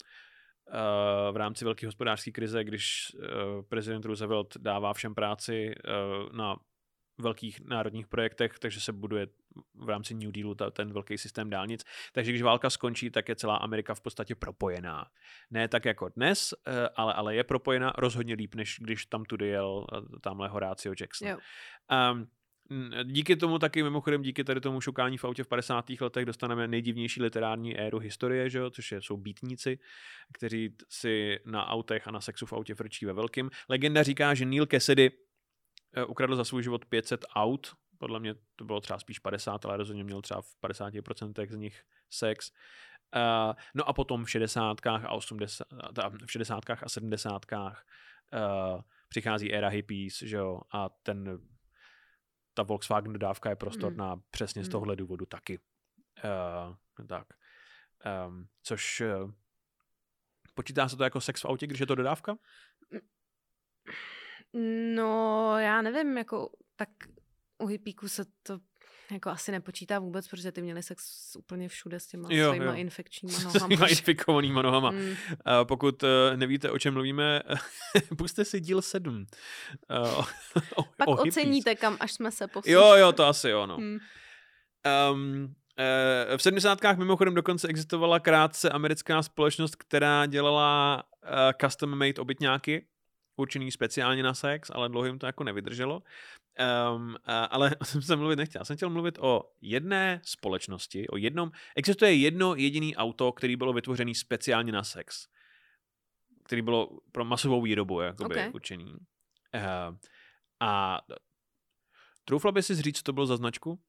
[1.31, 3.23] v rámci velké hospodářské krize, když uh,
[3.69, 6.55] prezident Roosevelt dává všem práci uh, na
[7.19, 9.27] velkých národních projektech, takže se buduje
[9.73, 11.83] v rámci New Dealu ta, ten velký systém dálnic.
[12.13, 15.05] Takže když válka skončí, tak je celá Amerika v podstatě propojená.
[15.51, 19.47] Ne tak jako dnes, eh, ale, ale je propojená rozhodně líp, než když tam tudy
[19.47, 21.27] jel eh, tamhle Horatio Jackson.
[21.27, 21.37] Jo.
[22.11, 22.27] Um,
[23.03, 25.85] Díky tomu taky, mimochodem díky tady tomu šukání v autě v 50.
[26.01, 29.79] letech dostaneme nejdivnější literární éru historie, že jo, což je, jsou býtníci,
[30.33, 33.49] kteří si na autech a na sexu v autě frčí ve velkým.
[33.69, 35.11] Legenda říká, že Neil Cassidy
[35.93, 39.77] eh, ukradl za svůj život 500 aut, podle mě to bylo třeba spíš 50, ale
[39.77, 42.51] rozhodně měl třeba v 50% z nich sex.
[43.15, 44.87] Uh, no a potom v 60.
[44.87, 45.67] a 80,
[46.25, 46.69] v 60.
[46.69, 47.45] a 70.
[47.51, 51.39] Uh, přichází éra hippies, že jo, a ten
[52.53, 54.21] ta Volkswagen dodávka je prostorná mm.
[54.31, 54.71] přesně z Mm.
[54.71, 55.59] tohle důvodu taky.
[56.23, 57.27] Uh, tak.
[58.27, 59.31] Um, což uh,
[60.53, 62.37] počítá se to jako sex v autě, když je to dodávka?
[64.95, 66.89] No, já nevím, jako tak
[67.57, 68.59] u hippíků se to
[69.11, 71.03] jako asi nepočítá vůbec, protože ty měli sex
[71.35, 72.73] úplně všude s těma Jo, svýma jo.
[72.73, 73.75] infekčníma S nohama.
[73.75, 74.91] těma infikovanýma nohama.
[74.91, 74.99] Mm.
[75.09, 75.15] Uh,
[75.63, 77.41] pokud uh, nevíte, o čem mluvíme,
[78.17, 79.25] puste si díl 7.
[80.15, 80.25] Uh,
[80.75, 81.37] o, Pak o hippies.
[81.37, 82.73] oceníte, kam až jsme se posunuli.
[82.81, 83.77] Jo, jo, to asi jo, no.
[83.77, 83.97] Mm.
[85.13, 85.53] Um,
[86.37, 86.79] v 70.
[86.97, 91.29] mimochodem dokonce existovala krátce americká společnost, která dělala uh,
[91.61, 92.85] custom made obytňáky,
[93.37, 96.01] určený speciálně na sex, ale dlouho jim to jako nevydrželo.
[96.95, 98.61] Um, uh, ale jsem mluvit nechtěl.
[98.61, 103.73] Já jsem chtěl mluvit o jedné společnosti, o jednom, existuje jedno jediný auto, který bylo
[103.73, 105.27] vytvořený speciálně na sex.
[106.43, 108.55] Který bylo pro masovou výrobu, jakoby Ok.
[108.55, 108.93] určený.
[108.93, 109.95] Uh,
[110.59, 111.01] a
[112.25, 113.79] troufla by si říct, co to bylo za značku?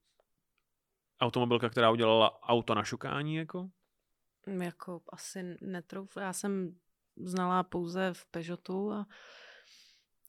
[1.21, 3.69] Automobilka, která udělala auto na šukání, jako?
[4.61, 6.17] Jako asi netrouf.
[6.17, 6.75] Já jsem
[7.17, 9.05] znala pouze v Peugeotu a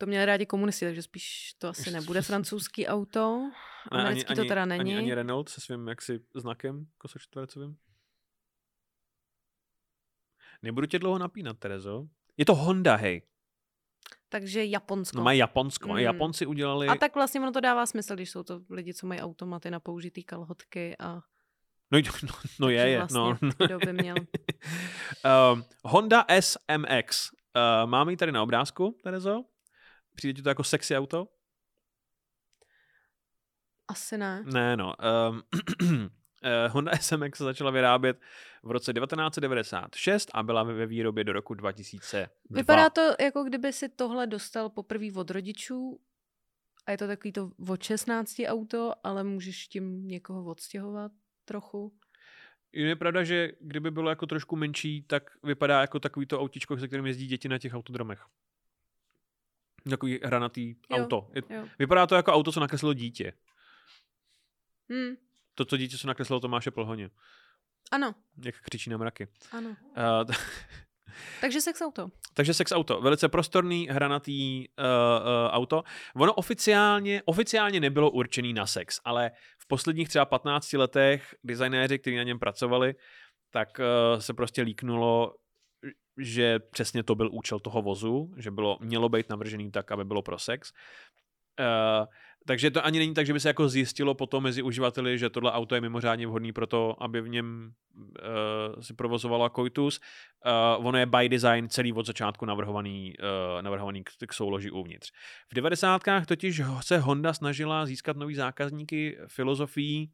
[0.03, 3.51] to měli rádi komunisti, takže spíš to asi nebude francouzský auto.
[3.91, 4.81] Americký to teda není.
[4.81, 7.77] Ani, ani Renault se svým jaksi znakem kosočtvercovým?
[10.63, 12.07] Nebudu tě dlouho napínat, Terezo.
[12.37, 13.23] Je to Honda, hej.
[14.29, 15.19] Takže Japonsko.
[15.19, 15.89] No mají Japonsko.
[15.89, 15.97] Mm.
[15.99, 16.89] Japonci udělali...
[16.89, 19.81] A tak vlastně ono to dává smysl, když jsou to lidi, co mají automaty na
[19.81, 21.21] použitý kalhotky a
[21.93, 22.99] No, no, no je, je.
[22.99, 23.39] vlastně No.
[23.67, 24.17] kdo by měl.
[25.55, 27.31] um, Honda SMX.
[27.33, 29.45] Uh, máme ji tady na obrázku, Terezo?
[30.15, 31.29] Přijde ti to jako sexy auto?
[33.89, 34.43] Asi ne.
[34.53, 34.95] Ne, no.
[35.31, 35.43] Um,
[36.71, 38.21] Honda SMX se začala vyrábět
[38.63, 42.29] v roce 1996 a byla ve výrobě do roku 2002.
[42.51, 46.01] Vypadá to, jako kdyby si tohle dostal poprvé od rodičů
[46.87, 51.13] a je to takový to od 16 auto, ale můžeš tím někoho odstěhovat
[51.45, 51.93] trochu.
[52.73, 56.87] Je pravda, že kdyby bylo jako trošku menší, tak vypadá jako takový to autičko, se
[56.87, 58.27] kterým jezdí děti na těch autodromech.
[59.91, 61.29] Takový hranatý Jo, auto.
[61.35, 61.69] Je, Jo.
[61.79, 63.33] vypadá to jako auto, co nakreslilo dítě.
[64.91, 65.17] Hmm.
[65.55, 67.11] To, co dítě, co nakreslilo Tomáše Plhoně.
[67.93, 68.15] Ano,
[68.45, 69.29] Jak křičí na mraky.
[69.53, 69.69] ano.
[69.71, 70.31] Uh,
[71.41, 72.11] Takže sex auto.
[72.35, 75.83] Takže sex auto, velice prostorný, hranatý uh, uh, auto.
[76.17, 82.17] Ono oficiálně, oficiálně nebylo určený na sex, ale v posledních třeba 15 letech designéři, kteří
[82.17, 82.95] na něm pracovali,
[83.51, 85.35] tak uh, se prostě líknulo,
[86.19, 90.23] že přesně to byl účel toho vozu, že bylo, mělo být navržený tak, aby bylo
[90.23, 90.73] pro sex.
[91.61, 92.07] Uh,
[92.47, 95.53] takže to ani není tak, že by se jako zjistilo potom mezi uživateli, že tohle
[95.53, 100.01] auto je mimořádně vhodný pro to, aby v něm uh, si provozovala koitus.
[100.79, 105.13] Uh, ono je by design celý od začátku navrhovaný, uh, navrhovaný k, k souloži uvnitř.
[105.53, 106.03] V 90.
[106.27, 110.11] totiž se Honda snažila získat nový zákazníky filozofií,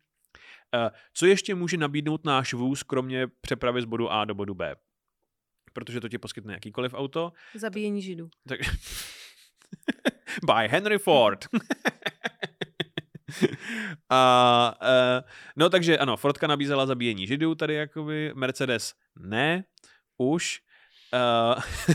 [0.75, 4.75] uh, co ještě může nabídnout náš vůz, kromě přepravy z bodu A do bodu B.
[5.79, 7.33] Protože to ti poskytne jakýkoliv auto.
[7.55, 8.29] Zabíjení židů.
[8.49, 8.61] Tak...
[10.47, 11.45] by Henry Ford.
[14.11, 19.64] A, uh, no takže ano, Fordka nabízela zabíjení židů tady jakoby, Mercedes ne,
[20.17, 20.61] už.
[21.14, 21.62] Uh,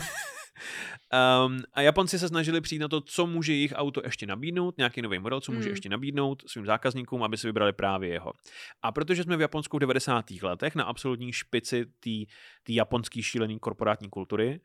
[1.46, 5.02] um, a Japonci se snažili přijít na to, co může jejich auto ještě nabídnout, nějaký
[5.02, 5.72] nový model, co může hmm.
[5.72, 8.32] ještě nabídnout svým zákazníkům, aby si vybrali právě jeho.
[8.82, 10.24] A protože jsme v Japonsku v 90.
[10.42, 11.86] letech na absolutní špici
[12.62, 14.60] té japonské šílené korporátní kultury,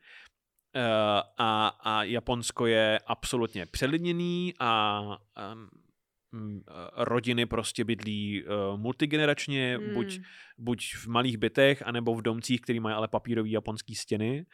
[0.76, 0.82] Uh,
[1.38, 5.02] a, a Japonsko je absolutně přelidněný a,
[6.32, 6.62] Mm,
[6.96, 9.94] rodiny prostě bydlí uh, multigeneračně, hmm.
[9.94, 10.20] buď,
[10.58, 14.46] buď v malých bytech, anebo v domcích, který mají ale papírový japonský stěny.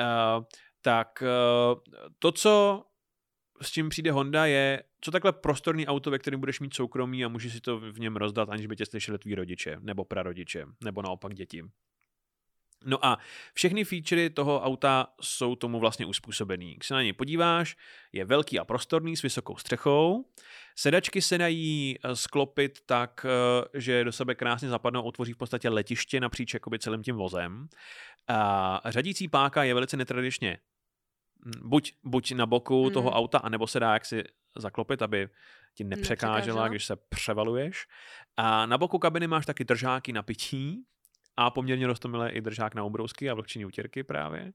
[0.00, 0.44] Uh,
[0.84, 1.80] tak uh,
[2.18, 2.84] to, co
[3.62, 7.28] s čím přijde Honda, je, co takhle prostorný auto, ve kterém budeš mít soukromí a
[7.28, 11.02] můžeš si to v něm rozdat, aniž by tě slyšeli tví rodiče, nebo prarodiče, nebo
[11.02, 11.62] naopak děti.
[12.86, 13.18] No a
[13.54, 16.74] všechny featurey toho auta jsou tomu vlastně uspůsobený.
[16.74, 17.76] Když se na něj podíváš,
[18.12, 20.24] je velký a prostorný s vysokou střechou.
[20.76, 25.68] Sedačky se dají eh, sklopit tak, eh, že do sebe krásně zapadnou, otvoří v podstatě
[25.68, 27.68] letiště napříč celým tím vozem.
[28.28, 30.58] A řadící páka je velice netradičně
[31.62, 32.90] buď, buď na boku mm.
[32.90, 34.24] toho auta, anebo se dá jaksi
[34.56, 35.28] zaklopit, aby
[35.74, 37.86] ti nepřekážela, když se převaluješ.
[38.36, 40.84] A na boku kabiny máš taky držáky na pití,
[41.36, 44.52] a poměrně rostomilé i držák na obrousky a vlhčení útěrky právě.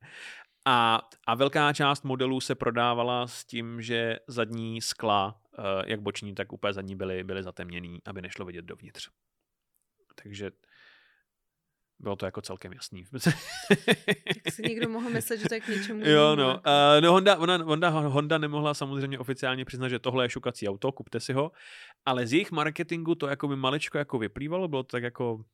[0.65, 6.35] A, a velká část modelů se prodávala s tím, že zadní skla, eh, jak boční,
[6.35, 9.09] tak úplně zadní byly, byly zatemněný, aby nešlo vidět dovnitř.
[10.23, 10.51] Takže
[11.99, 13.05] bylo to jako celkem jasný.
[14.43, 16.01] tak si někdo mohl myslet, že to je k něčemu.
[16.05, 16.53] Jo, no.
[16.53, 20.91] Uh, no Honda, ona, Honda, Honda nemohla samozřejmě oficiálně přiznat, že tohle je šukací auto,
[20.91, 21.51] kupte si ho,
[22.05, 25.45] ale z jejich marketingu to jako by maličko jako vyplývalo, bylo to tak jako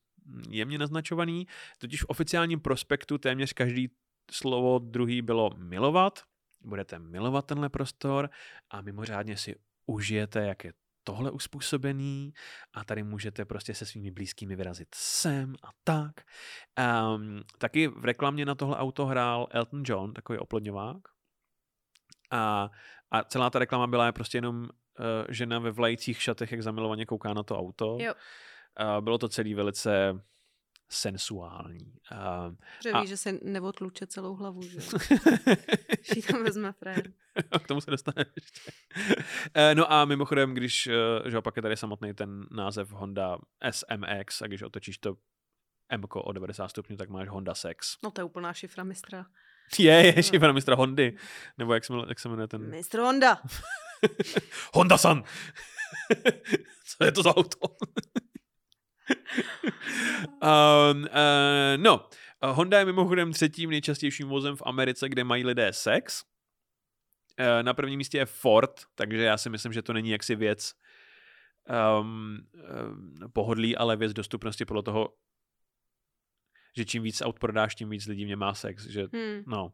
[0.50, 1.46] jemně naznačovaný,
[1.78, 3.90] totiž v oficiálním prospektu téměř každý
[4.30, 6.22] slovo druhý bylo milovat,
[6.60, 8.30] budete milovat tenhle prostor
[8.70, 9.54] a mimořádně si
[9.86, 10.72] užijete, jak je
[11.06, 12.32] tohle uspůsobený
[12.74, 16.12] a tady můžete prostě se svými blízkými vyrazit sem a tak.
[17.14, 20.96] Um, taky v reklamě na tohle auto hrál Elton John, takový oplodňovák.
[22.30, 22.70] A,
[23.10, 24.68] a celá ta reklama byla prostě jenom uh,
[25.28, 27.98] žena ve vlajících šatech, jak zamilovaně kouká na to auto.
[28.00, 28.14] Jo.
[28.80, 30.12] Uh, bylo to celý velice
[30.88, 31.92] sensuální.
[32.12, 33.00] Uh, že a...
[33.00, 34.80] ví, že se neotluče celou hlavu, že?
[36.14, 37.12] Že tam vezme frér.
[37.64, 38.72] K tomu se dostane ještě.
[39.56, 43.38] Uh, no a mimochodem, když, uh, že opak je tady samotný ten název Honda
[43.70, 45.16] SMX a když otočíš to
[45.88, 47.96] M o 90 stupňů, tak máš Honda Sex.
[48.02, 49.26] No to je úplná šifra mistra.
[49.78, 51.16] Je, je šifra mistra Hondy.
[51.58, 52.70] Nebo jak se, jak se jmenuje ten...
[52.70, 53.38] Mistr Honda.
[54.74, 55.22] Honda-san.
[56.86, 57.76] Co je to za auto?
[60.42, 62.08] um, uh, no,
[62.42, 66.22] Honda je mimochodem třetím nejčastějším vozem v Americe, kde mají lidé sex.
[67.40, 70.72] Uh, na prvním místě je Ford, takže já si myslím, že to není jaksi věc
[72.00, 72.38] um,
[72.88, 75.14] um, pohodlí, ale věc dostupnosti podle toho,
[76.76, 78.86] že čím víc aut prodáš, tím víc lidí mě má sex.
[78.86, 79.42] Že, hmm.
[79.46, 79.72] no.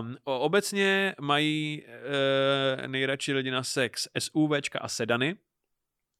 [0.00, 5.36] um, obecně mají uh, nejradši lidi na sex SUVčka a sedany,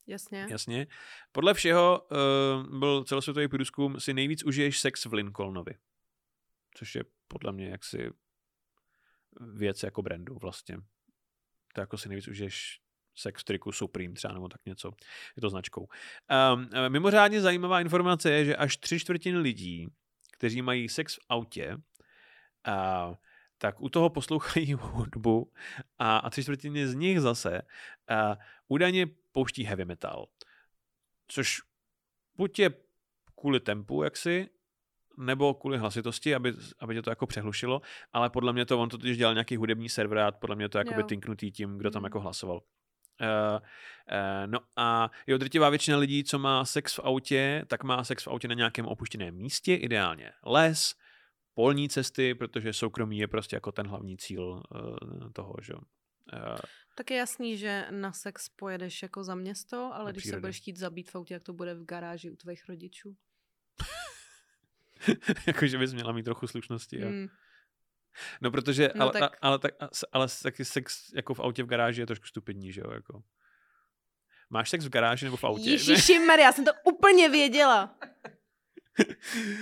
[0.06, 0.46] Jasně.
[0.50, 0.86] Jasně.
[1.32, 5.74] Podle všeho uh, byl celosvětový průzkum, si nejvíc užiješ sex v Lincolnovi.
[6.74, 8.10] Což je podle mě jaksi
[9.40, 10.76] věc jako brandu vlastně.
[11.74, 12.80] To jako si nejvíc užiješ
[13.14, 14.90] sex v triku Supreme třeba nebo tak něco.
[15.36, 15.88] Je to značkou.
[16.54, 19.88] Um, mimořádně zajímavá informace je, že až tři čtvrtiny lidí,
[20.32, 21.76] kteří mají sex v autě,
[22.68, 23.14] uh,
[23.60, 25.52] tak u toho poslouchají hudbu
[25.98, 27.62] a, a tři čtvrtiny z nich zase
[28.10, 28.34] uh,
[28.68, 30.26] údajně pouští heavy metal.
[31.28, 31.56] Což
[32.36, 32.70] buď je
[33.40, 34.48] kvůli tempu jaksi,
[35.18, 37.80] nebo kvůli hlasitosti, aby, aby tě to jako přehlušilo,
[38.12, 40.78] ale podle mě to, on to totiž dělal nějaký hudební server a podle mě to
[40.78, 42.04] jako by tinknutý tím, kdo tam mm.
[42.04, 42.56] jako hlasoval.
[42.56, 48.04] Uh, uh, no a jo, drtivá většina lidí, co má sex v autě, tak má
[48.04, 50.94] sex v autě na nějakém opuštěném místě, ideálně les,
[51.60, 55.80] polní cesty, protože soukromí je prostě jako ten hlavní cíl uh, toho, že uh,
[56.94, 60.76] tak je jasný, že na sex pojedeš jako za město, ale když se budeš chtít
[60.76, 63.16] zabít v autě, jak to bude v garáži u tvých rodičů.
[65.46, 67.08] Jakože bys měla mít trochu slušnosti, jo.
[67.08, 67.28] Mm.
[68.40, 69.38] No protože, no, ale, tak...
[69.42, 72.90] ale, ale, ale taky sex jako v autě v garáži je trošku stupidní, že jo,
[72.90, 73.22] jako.
[74.50, 75.70] Máš sex v garáži nebo v autě?
[75.70, 77.98] Ježiši Maria, já jsem to úplně věděla.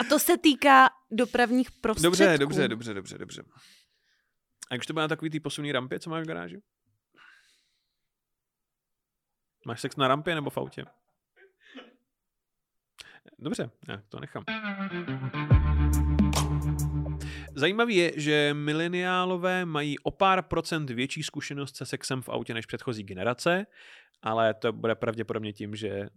[0.01, 2.03] A to se týká dopravních prostředků.
[2.03, 3.43] Dobře, dobře, dobře, dobře, dobře.
[4.71, 6.63] A když to bude na takový ty posuný rampě, co máš v garáži?
[9.67, 10.85] Máš sex na rampě nebo v autě?
[13.39, 14.45] Dobře, já to nechám.
[17.55, 22.67] Zajímavé je, že mileniálové mají o pár procent větší zkušenost se sexem v autě než
[22.67, 23.67] předchozí generace,
[24.23, 26.09] ale to bude pravděpodobně tím, že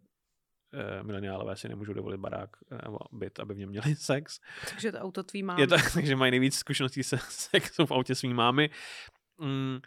[0.73, 2.49] uh, mileniálové si nemůžou dovolit barák
[2.83, 4.39] nebo byt, aby v něm měli sex.
[4.69, 5.61] Takže to auto tvý mámy.
[5.61, 8.69] Je to, takže mají nejvíc zkušeností se sexu v autě svým mámy.
[9.37, 9.79] Mm,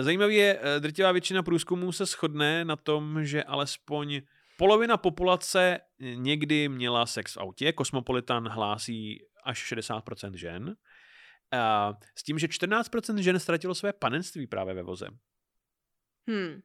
[0.00, 4.20] Zajímavé je, drtivá většina průzkumů se shodne na tom, že alespoň
[4.58, 5.80] polovina populace
[6.14, 7.72] někdy měla sex v autě.
[7.72, 10.76] Kosmopolitan hlásí až 60% žen.
[12.14, 15.08] S tím, že 14% žen ztratilo své panenství právě ve voze.
[16.28, 16.62] Hmm.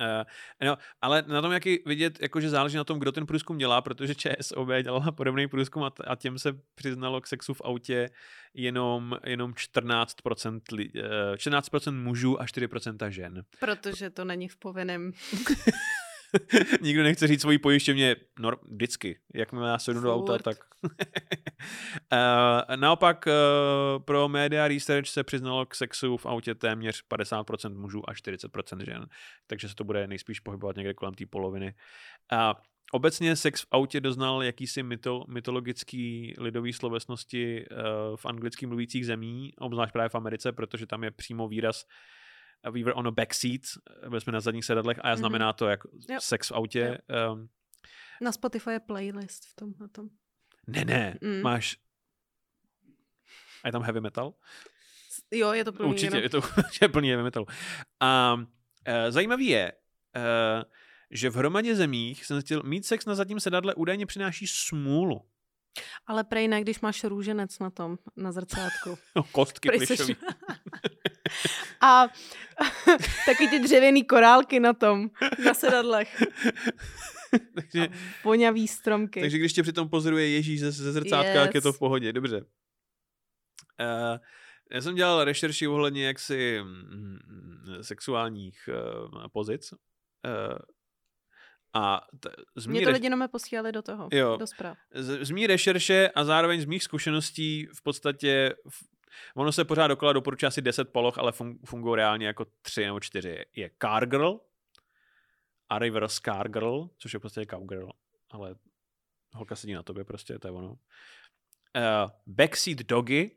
[0.00, 0.24] Uh,
[0.68, 3.80] no, ale na tom, jak je vidět, jakože záleží na tom, kdo ten průzkum dělá,
[3.80, 8.10] protože ČSOB dělala podobný průzkum a, a těm se přiznalo k sexu v autě
[8.54, 11.00] jenom, jenom 14%, li, uh,
[11.34, 13.42] 14% mužů a 4% žen.
[13.60, 15.12] Protože to není v povinném
[16.80, 19.18] Nikdo nechce říct svoji pojišťovně no, vždycky.
[19.34, 20.56] Jakmile já sedu do auta, tak...
[20.82, 28.10] uh, naopak uh, pro Media Research se přiznalo k sexu v autě téměř 50% mužů
[28.10, 29.06] a 40% žen.
[29.46, 31.74] Takže se to bude nejspíš pohybovat někde kolem té poloviny.
[32.32, 32.52] Uh,
[32.92, 37.64] Obecně sex v autě doznal jakýsi myto, mytologický lidový slovesnosti
[38.16, 41.90] v anglicky mluvících zemí, obzvlášť právě v Americe, protože tam je přímo výraz uh,
[42.70, 43.60] we were on a backseat,
[44.08, 46.20] byli jsme na zadních sedadlech a já znamená to jako yep.
[46.20, 46.98] sex v autě.
[47.32, 47.48] Um,
[48.20, 49.74] na Spotify je playlist v tom.
[49.80, 50.08] Na tom.
[50.66, 51.42] Ne, ne, mm.
[51.42, 51.76] máš
[53.66, 54.34] a je tam heavy metal?
[55.30, 55.90] Jo, je to plný.
[55.90, 56.40] Určitě, je to
[56.82, 57.46] je plný heavy metal.
[58.00, 58.44] A uh,
[59.08, 59.72] zajímavý je,
[60.16, 60.62] uh,
[61.10, 65.22] že v hromadě zemích jsem chtěl mít sex na zadním sedadle údajně přináší smůlu.
[66.06, 68.98] Ale prej ne, když máš růženec na tom, na zrcátku.
[69.16, 70.16] No, kostky plišový.
[71.80, 72.08] A
[73.26, 75.10] taky ty dřevěný korálky na tom,
[75.44, 76.22] na sedadlech.
[77.54, 77.92] takže, a
[78.24, 79.20] voňavý stromky.
[79.20, 81.54] Takže když tě přitom pozoruje Ježíš ze, ze zrcátka, yes.
[81.54, 82.12] je to v pohodě.
[82.12, 82.36] Dobře.
[83.80, 84.18] Uh,
[84.72, 87.18] já jsem dělal rešerši ohledně jaksi mm,
[87.82, 89.72] sexuálních uh, pozic.
[89.72, 89.78] Uh,
[91.74, 94.78] a t- z Mě to lidi jenom posílali do toho, jo, do zpráv.
[94.94, 98.95] Z, z mý rešerše a zároveň z mých zkušeností v podstatě v,
[99.34, 103.00] ono se pořád dokola doporučuje asi 10 poloh, ale fun, fungují reálně jako 3 nebo
[103.00, 103.44] 4.
[103.56, 104.40] Je Cargirl,
[105.68, 107.90] a reverse Cargirl, což je podstatě Cowgirl,
[108.30, 108.54] ale
[109.32, 110.70] holka sedí na tobě prostě, to je ono.
[110.70, 110.78] Uh,
[112.26, 113.36] backseat Doggy,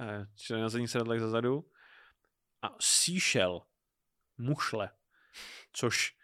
[0.00, 1.70] uh, čili na zadní sedadlech zezadu.
[2.62, 3.62] A Seashell,
[4.38, 4.90] mušle,
[5.72, 6.17] což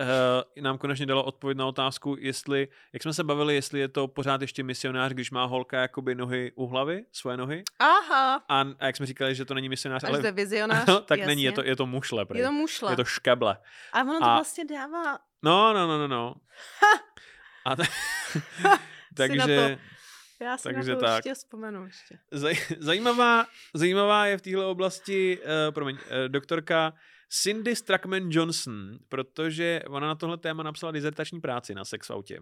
[0.00, 4.08] uh, nám konečně dalo odpověď na otázku, jestli, jak jsme se bavili, jestli je to
[4.08, 7.62] pořád ještě misionář, když má holka jakoby nohy u hlavy, svoje nohy.
[7.78, 8.44] Aha.
[8.48, 10.32] A, a jak jsme říkali, že to není misionář, Až ale...
[10.32, 11.26] vizionář, no, tak jasně.
[11.26, 12.26] není, je to, je to mušle.
[12.26, 12.38] Prý.
[12.38, 12.92] Je to mušle.
[12.92, 13.56] Je to škeble.
[13.92, 14.34] A ono to a...
[14.34, 15.18] vlastně dává...
[15.42, 16.34] No, no, no, no, no.
[17.64, 17.84] A ta...
[19.16, 19.78] takže...
[20.42, 21.16] Já si Takže na to tak.
[21.16, 22.18] ještě vzpomenu ještě.
[22.30, 26.92] Zaj, zajímavá, zajímavá je v téhle oblasti, uh, promiň, uh, doktorka
[27.32, 32.40] Cindy Struckman Johnson, protože ona na tohle téma napsala dizertační práci na sex v autě.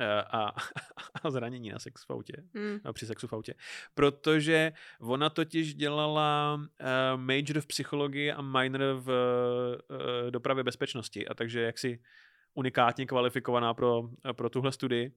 [0.00, 0.52] Eh, a,
[1.22, 2.80] a zranění na sex v autě, hmm.
[2.92, 3.54] při sexu v autě.
[3.94, 9.08] Protože ona totiž dělala uh, major v psychologii a minor v
[9.90, 12.02] uh, dopravě bezpečnosti a takže jaksi
[12.54, 14.02] unikátně kvalifikovaná pro,
[14.32, 15.12] pro tuhle studii.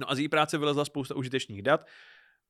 [0.00, 1.86] No a z její práce vylezla spousta užitečných dat,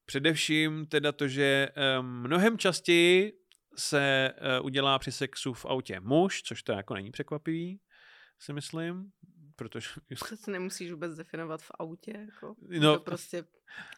[0.04, 1.68] především teda to, že
[2.00, 3.32] um, mnohem častěji
[3.78, 7.80] se uh, udělá při sexu v autě muž, což to jako není překvapivý,
[8.38, 9.12] si myslím,
[9.56, 9.88] protože...
[10.28, 13.44] To se nemusíš vůbec definovat v autě, jako no, to prostě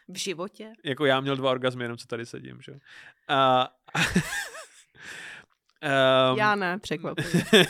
[0.07, 0.73] v životě.
[0.83, 2.79] Jako já měl dva orgazmy, jenom co tady sedím, že?
[3.27, 3.69] A...
[3.95, 4.23] Um,
[6.37, 7.45] Já ne, překvapivě.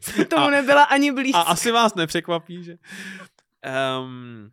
[0.00, 1.38] Jsem tomu a, nebyla ani blízko.
[1.38, 2.76] A asi vás nepřekvapí, že?
[4.00, 4.50] Um,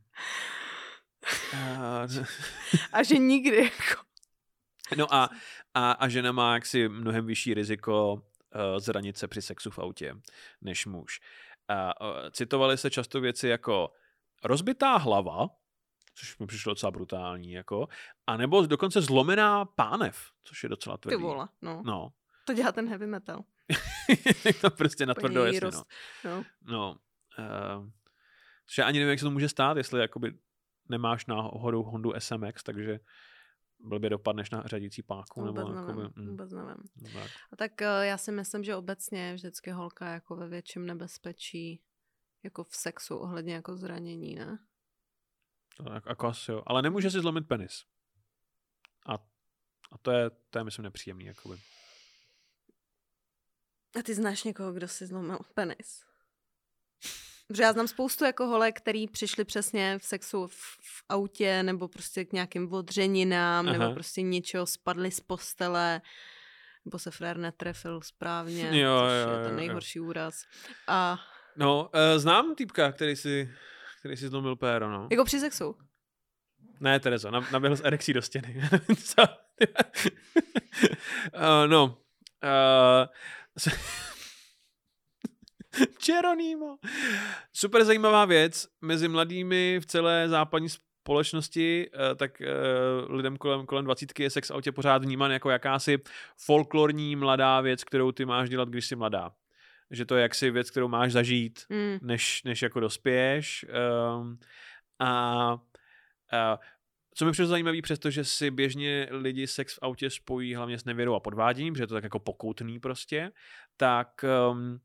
[1.54, 2.26] uh,
[2.94, 3.58] a že nikdy.
[3.64, 4.11] Jako.
[4.98, 5.30] No a
[5.74, 8.22] a, a žena má jaksi mnohem vyšší riziko uh,
[8.78, 10.16] zranit se při sexu v autě
[10.62, 11.20] než muž.
[11.70, 13.94] Uh, uh, citovali se často věci jako
[14.44, 15.48] rozbitá hlava,
[16.16, 17.88] což mi přišlo docela brutální, jako,
[18.28, 21.18] a nebo dokonce zlomená pánev, což je docela tvrdý.
[21.18, 21.82] Ty vole, no.
[21.86, 22.10] no.
[22.46, 23.44] To dělá ten heavy metal.
[24.62, 25.84] to prostě na tvrdo, jasně, no.
[26.24, 26.46] No.
[26.62, 26.96] no
[27.40, 27.90] uh,
[28.74, 30.34] že ani nevím, jak se to může stát, jestli jakoby
[30.90, 33.00] nemáš náhodou Hondu SMX, takže
[33.84, 35.42] blbě dopadneš na řadící páku.
[35.42, 37.14] Vůbec nebo nevím, jakoby, mm, vůbec nevím.
[37.14, 37.32] tak.
[37.52, 41.82] A tak eh, já si myslím, že obecně je vždycky holka jako ve větším nebezpečí
[42.44, 44.60] jako v sexu ohledně jako zranění, ne?
[45.78, 46.64] To jako, jako asi jo.
[46.66, 47.86] Ale nemůže si zlomit penis.
[49.06, 49.14] A,
[49.92, 51.26] a to je, to je myslím nepříjemný.
[51.26, 51.58] Jakoby.
[54.00, 56.11] A ty znáš někoho, kdo si zlomil penis?
[57.52, 61.88] Protože já znám spoustu jako holek, který přišli přesně v sexu v, v autě nebo
[61.88, 63.78] prostě k nějakým odřeninám Aha.
[63.78, 66.02] nebo prostě něčeho spadli z postele
[66.86, 69.56] nebo se frér netrefil správně, Jo, což jo, je jo, ten jo.
[69.58, 70.44] nejhorší úraz.
[70.88, 71.20] A
[71.56, 71.90] No, uh,
[72.20, 73.54] znám týpka, který si,
[74.00, 75.08] který si zlomil péro, no.
[75.12, 75.78] jako při sexu.
[76.80, 78.62] Ne, Terezo, nab- naběhl z erekcí do stěny.
[81.36, 81.98] Uh, no.
[82.44, 83.08] Uh,
[85.98, 86.78] Čeronýmo.
[87.54, 92.48] Super zajímavá věc mezi mladými v celé západní společnosti, eh, tak eh,
[93.10, 95.98] lidem kolem, kolem 20 je sex v autě pořád vnímán jako jakási
[96.38, 99.32] folklorní mladá věc, kterou ty máš dělat, když jsi mladá.
[99.92, 102.00] Že to je jaksi věc, kterou máš zažít, Mm.
[102.02, 103.66] než, než jako dospěješ.
[104.20, 104.40] Um,
[105.00, 105.08] a,
[106.32, 106.60] a
[107.16, 111.16] co mi přišlo zajímavé, přestože si běžně lidi sex v autě spojí hlavně s nevěrou
[111.16, 113.32] a podváděním, že je to tak jako pokoutný prostě,
[113.78, 114.80] tak um,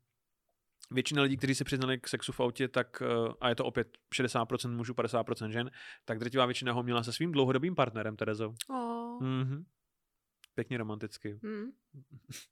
[0.91, 3.89] většina lidí, kteří se přiznali k sexu v autě, tak, uh, a je to opět
[4.14, 5.70] 60% mužů, 50% žen,
[6.05, 8.55] tak drtivá většina ho měla se svým dlouhodobým partnerem, Terezo.
[8.70, 9.22] Oh.
[9.22, 9.64] Mhm.
[10.55, 11.39] Pěkně romanticky.
[11.43, 11.64] Mm.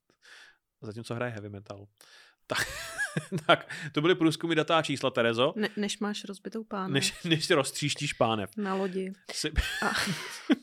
[0.81, 1.85] Zatímco hraje heavy metal.
[2.47, 2.67] Tak,
[3.47, 5.53] tak to byly průzkumy datá čísla, Terezo.
[5.55, 8.49] Ne, než máš rozbitou pánu Než, než si roztříštíš pánev.
[8.57, 9.13] na lodi.
[9.33, 9.91] Jsi, A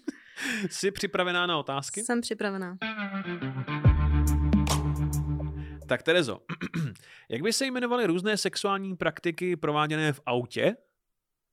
[0.71, 2.01] jsi připravená na otázky?
[2.01, 2.77] jsem připravená.
[5.89, 6.41] Tak Terezo,
[7.29, 10.77] jak by se jmenovaly různé sexuální praktiky prováděné v autě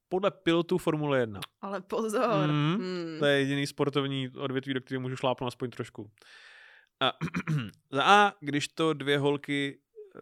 [0.10, 1.40] podle pilotů Formule 1?
[1.62, 2.48] Ale pozor.
[2.48, 3.20] Mm, Mm.
[3.20, 6.12] To je jediný sportovní odvětví, do kterého můžu šlápnout aspoň trošku.
[7.00, 7.14] A,
[7.92, 9.80] za A, když to dvě holky,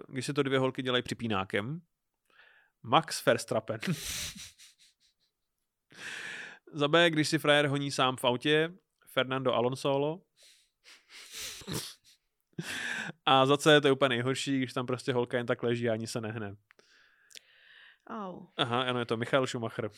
[0.08, 1.82] když se to dvě holky dělají připínákem,
[2.84, 3.80] Max Verstappen.
[6.74, 8.74] za B, když si frajer honí sám v autě,
[9.14, 10.22] Fernando Alonso.
[13.26, 15.94] A za C, to je úplně nejhorší, když tam prostě holka jen tak leží a
[15.94, 16.56] ani se nehne.
[18.10, 18.46] Au.
[18.58, 19.90] Aha, ano, je to Michael Schumacher.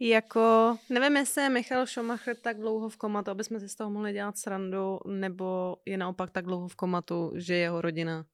[0.00, 3.90] Jako, nevím, jestli je Michal Schumacher tak dlouho v komatu, aby jsme si z toho
[3.90, 8.24] mohli dělat srandu, nebo je naopak tak dlouho v komatu, že jeho rodina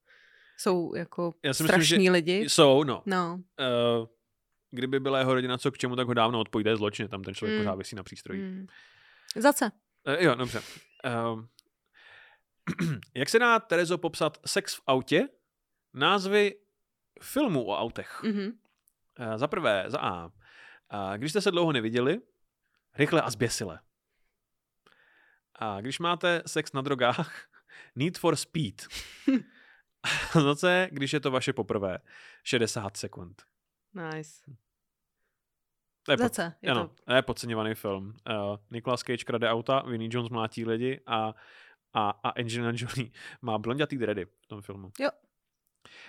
[0.57, 2.49] jsou jako Já si myslím, strašní že lidi.
[2.49, 3.03] Jsou, no.
[3.05, 4.07] No, Uh,
[4.73, 7.57] kdyby byla jeho rodina co k čemu, tak ho dávno odpojde zločin, tam ten člověk
[7.59, 7.63] Mm.
[7.65, 8.41] pořád vysí na přístroji.
[8.41, 8.67] Mm.
[9.35, 9.71] Zase.
[10.07, 10.61] Uh, jo, dobře.
[11.31, 11.43] Uh,
[13.15, 15.27] jak se dá, Terezo, popsat sex v autě?
[15.93, 16.55] Názvy
[17.21, 18.23] filmů o autech.
[18.23, 18.45] Mhm.
[19.19, 20.25] Uh, za prvé, za A.
[20.25, 20.31] Uh,
[21.17, 22.21] když jste se dlouho neviděli,
[22.95, 23.79] rychle a zběsile.
[25.55, 27.47] A když máte sex na drogách,
[27.95, 28.87] Need for Speed.
[30.35, 31.97] A za C, když je to vaše poprvé,
[32.43, 33.43] 60 sekund.
[33.93, 34.41] Nice.
[36.03, 36.53] To je pod- Zase.
[36.61, 37.13] Je ano, to...
[37.13, 38.13] je podceňovaný film.
[38.29, 41.33] Uh, Nicolas Cage krade auta, Vinnie Jones mlátí lidi a,
[41.93, 44.91] a, a Angelina Jolie má blondětý dready v tom filmu.
[44.99, 45.09] Jo.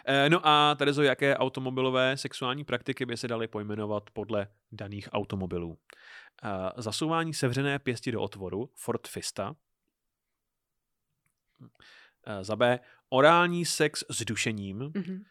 [0.08, 5.68] Uh, no a Terezo, jaké automobilové sexuální praktiky by se daly pojmenovat podle daných automobilů?
[5.68, 5.78] Uh,
[6.76, 9.56] zasouvání sevřené pěsti do otvoru, Ford Fista.
[11.60, 14.78] Uh, za B, orální sex s dušením.
[14.78, 15.24] Mhm.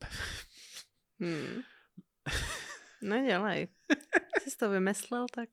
[1.20, 1.62] Hmm.
[3.02, 3.68] Nedělej.
[4.48, 5.48] Jsi to vymyslel, tak...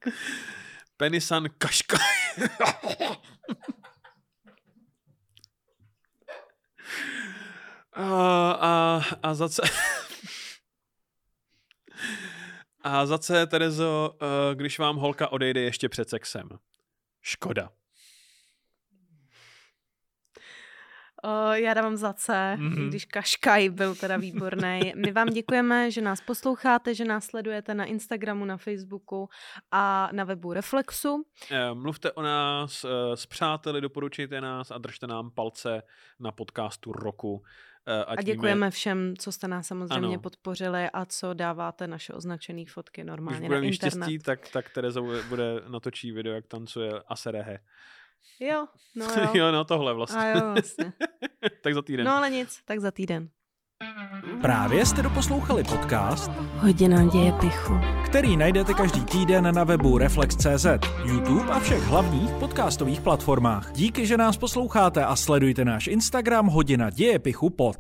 [0.98, 1.98] Penisan Kaška.
[7.94, 9.62] a, a, a za C...
[12.82, 16.50] a za C, Terezo, eh, když vám holka odejde ještě před sexem.
[17.22, 17.81] Škoda.
[21.24, 22.70] O, já dávám za C, Mhm.
[22.74, 22.90] mm-hmm.
[22.90, 24.94] když Kaškaj byl teda výborný.
[24.96, 29.30] My vám děkujeme, že nás posloucháte, že nás sledujete na Instagramu, na Facebooku
[29.72, 31.24] a na webu Reflexu.
[31.52, 35.82] Eh, Mluvte o nás eh, s přáteli, doporučujte nás a držte nám palce
[36.20, 37.44] na podcastu roku.
[37.88, 40.20] eh, ať A víme- děkujeme všem, co jste nás samozřejmě Ano.
[40.22, 43.92] podpořili a co dáváte naše označené fotky Když normálně na budeme mít internet.
[44.06, 47.60] štěstí, tak, tak Tereza bude- bude natočí video, jak tancuje Aserehe.
[48.40, 48.66] Jo,
[48.96, 49.30] no Jo.
[49.34, 49.52] jo.
[49.52, 50.20] no tohle vlastně.
[50.22, 50.94] A jo, vlastně.
[51.64, 52.06] tak za týden.
[52.06, 53.30] No ale nic, tak za týden.
[54.42, 57.74] Právě jste doposlouchali podcast, Hodina děje pichu.
[58.06, 60.66] který najdete každý týden na webu Reflex.cz,
[61.06, 63.72] YouTube a všech hlavních podcastových platformách.
[63.74, 67.78] Díky, že nás posloucháte a sledujte náš Instagram Hodina dějepichu pod.